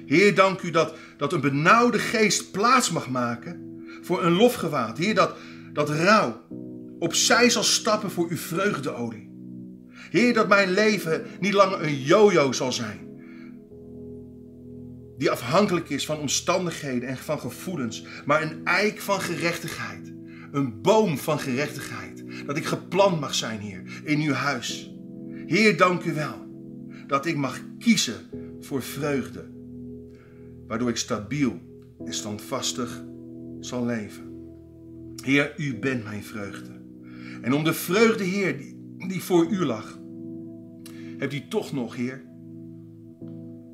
Heer, 0.07 0.35
dank 0.35 0.63
U 0.63 0.71
dat, 0.71 0.95
dat 1.17 1.33
een 1.33 1.41
benauwde 1.41 1.99
geest 1.99 2.51
plaats 2.51 2.91
mag 2.91 3.09
maken 3.09 3.83
voor 4.03 4.25
een 4.25 4.33
lofgewaad. 4.33 4.99
Heer, 4.99 5.15
dat, 5.15 5.37
dat 5.73 5.91
rouw 5.91 6.43
opzij 6.99 7.51
zal 7.51 7.63
stappen 7.63 8.11
voor 8.11 8.29
uw 8.29 8.37
vreugdeolie. 8.37 9.31
Heer, 10.11 10.35
dat 10.35 10.49
mijn 10.49 10.71
leven 10.71 11.27
niet 11.41 11.53
langer 11.53 11.83
een 11.83 12.03
yo-yo 12.03 12.53
zal 12.53 12.73
zijn. 12.73 13.09
Die 15.19 15.31
afhankelijk 15.31 15.89
is 15.89 16.07
van 16.07 16.19
omstandigheden 16.19 17.09
en 17.09 17.17
van 17.17 17.41
gevoelens. 17.41 18.05
Maar 18.25 18.43
een 18.43 18.65
eik 18.65 19.01
van 19.01 19.21
gerechtigheid. 19.21 20.13
Een 20.53 20.81
boom 20.81 21.19
van 21.19 21.39
gerechtigheid. 21.39 22.20
Dat 22.47 22.57
ik 22.57 22.65
geplant 22.65 23.21
mag 23.21 23.35
zijn, 23.35 23.61
Heer, 23.61 23.83
in 24.05 24.21
uw 24.21 24.33
huis. 24.33 24.95
Heer, 25.47 25.77
dank 25.77 26.05
u 26.05 26.15
wel. 26.15 26.47
Dat 27.07 27.27
ik 27.27 27.37
mag 27.37 27.61
kiezen 27.79 28.21
voor 28.61 28.83
vreugde. 28.83 29.45
Waardoor 30.67 30.89
ik 30.89 30.97
stabiel 30.97 31.59
en 32.05 32.15
standvastig 32.15 33.05
zal 33.61 33.85
leven. 33.85 34.31
Heer, 35.23 35.55
u 35.57 35.79
bent 35.79 36.05
mijn 36.05 36.25
vreugde. 36.25 36.71
En 37.43 37.55
om 37.55 37.65
de 37.65 37.73
vreugde, 37.73 38.25
Heer, 38.25 38.57
die, 39.09 39.23
voor 39.23 39.47
u 39.51 39.65
lag, 39.65 39.99
hebt 41.19 41.33
u 41.33 41.49
toch 41.49 41.73
nog, 41.73 41.97
Heer, 41.97 42.25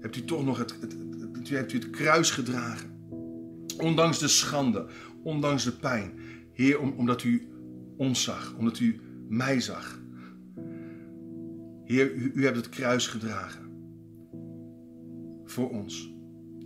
hebt 0.00 0.16
u 0.16 0.24
toch 0.24 0.44
nog 0.44 0.58
het, 0.58 0.76
het, 0.80 1.48
hebt 1.48 1.72
u 1.72 1.76
het 1.76 1.90
kruis 1.90 2.30
gedragen. 2.30 2.90
Ondanks 3.78 4.18
de 4.18 4.28
schande, 4.28 4.86
ondanks 5.22 5.64
de 5.64 5.72
pijn. 5.72 6.12
Heer, 6.52 6.80
om, 6.80 6.94
omdat 6.96 7.22
u 7.22 7.48
ons 7.96 8.22
zag, 8.22 8.54
omdat 8.58 8.78
u 8.78 9.00
mij 9.28 9.60
zag. 9.60 10.00
Heer, 11.84 12.14
u, 12.14 12.44
hebt 12.44 12.56
het 12.56 12.68
kruis 12.68 13.06
gedragen. 13.06 13.64
Voor 15.44 15.70
ons. 15.70 16.14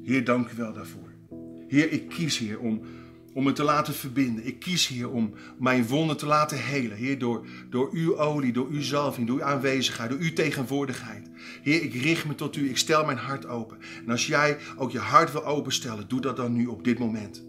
Heer, 0.03 0.25
dank 0.25 0.51
u 0.51 0.57
wel 0.57 0.73
daarvoor. 0.73 1.15
Heer, 1.69 1.93
ik 1.93 2.09
kies, 2.09 2.39
Heer, 2.39 2.59
om 2.59 2.81
om 3.33 3.45
me 3.45 3.53
te 3.53 3.63
laten 3.63 3.95
verbinden. 3.95 4.47
Ik 4.47 4.59
kies 4.59 4.87
hier 4.87 5.11
om 5.11 5.35
mijn 5.59 5.87
wonden 5.87 6.17
te 6.17 6.27
laten 6.27 6.59
helen. 6.59 6.97
Heer, 6.97 7.19
door, 7.19 7.47
door 7.69 7.89
uw 7.93 8.19
olie, 8.19 8.53
door 8.53 8.69
uw 8.71 8.83
zalving, 8.83 9.27
door 9.27 9.37
uw 9.37 9.45
aanwezigheid, 9.45 10.11
door 10.11 10.19
uw 10.19 10.33
tegenwoordigheid. 10.33 11.31
Heer, 11.63 11.83
ik 11.83 11.95
richt 11.95 12.27
me 12.27 12.35
tot 12.35 12.57
u. 12.57 12.69
Ik 12.69 12.77
stel 12.77 13.05
mijn 13.05 13.19
hart 13.19 13.47
open. 13.47 13.79
En 14.05 14.11
als 14.11 14.27
jij 14.27 14.57
ook 14.77 14.91
je 14.91 14.99
hart 14.99 15.33
wil 15.33 15.45
openstellen, 15.45 16.09
doe 16.09 16.21
dat 16.21 16.37
dan 16.37 16.53
nu 16.53 16.67
op 16.67 16.85
dit 16.85 16.99
moment. 16.99 17.45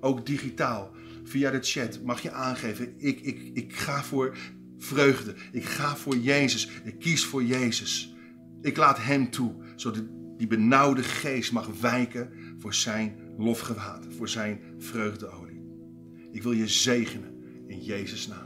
Ook 0.00 0.26
digitaal, 0.26 0.90
via 1.24 1.50
de 1.50 1.58
chat, 1.60 2.02
mag 2.02 2.20
je 2.20 2.30
aangeven. 2.30 2.94
Ik, 2.96 3.20
ik, 3.20 3.50
ik 3.54 3.72
ga 3.72 4.02
voor 4.02 4.36
vreugde. 4.78 5.34
Ik 5.52 5.64
ga 5.64 5.96
voor 5.96 6.16
Jezus. 6.16 6.68
Ik 6.84 6.98
kies 6.98 7.24
voor 7.24 7.44
Jezus. 7.44 8.14
Ik 8.60 8.76
laat 8.76 8.98
Hem 9.02 9.30
toe, 9.30 9.54
zodat 9.76 10.04
die 10.36 10.46
benauwde 10.46 11.02
geest 11.02 11.52
mag 11.52 11.80
wijken 11.80 12.32
voor 12.58 12.74
zijn 12.74 13.16
lofgewaad, 13.38 14.06
voor 14.16 14.28
zijn 14.28 14.60
vreugdeolie. 14.78 15.62
Ik 16.32 16.42
wil 16.42 16.52
je 16.52 16.68
zegenen 16.68 17.34
in 17.66 17.82
Jezus' 17.82 18.26
naam. 18.26 18.43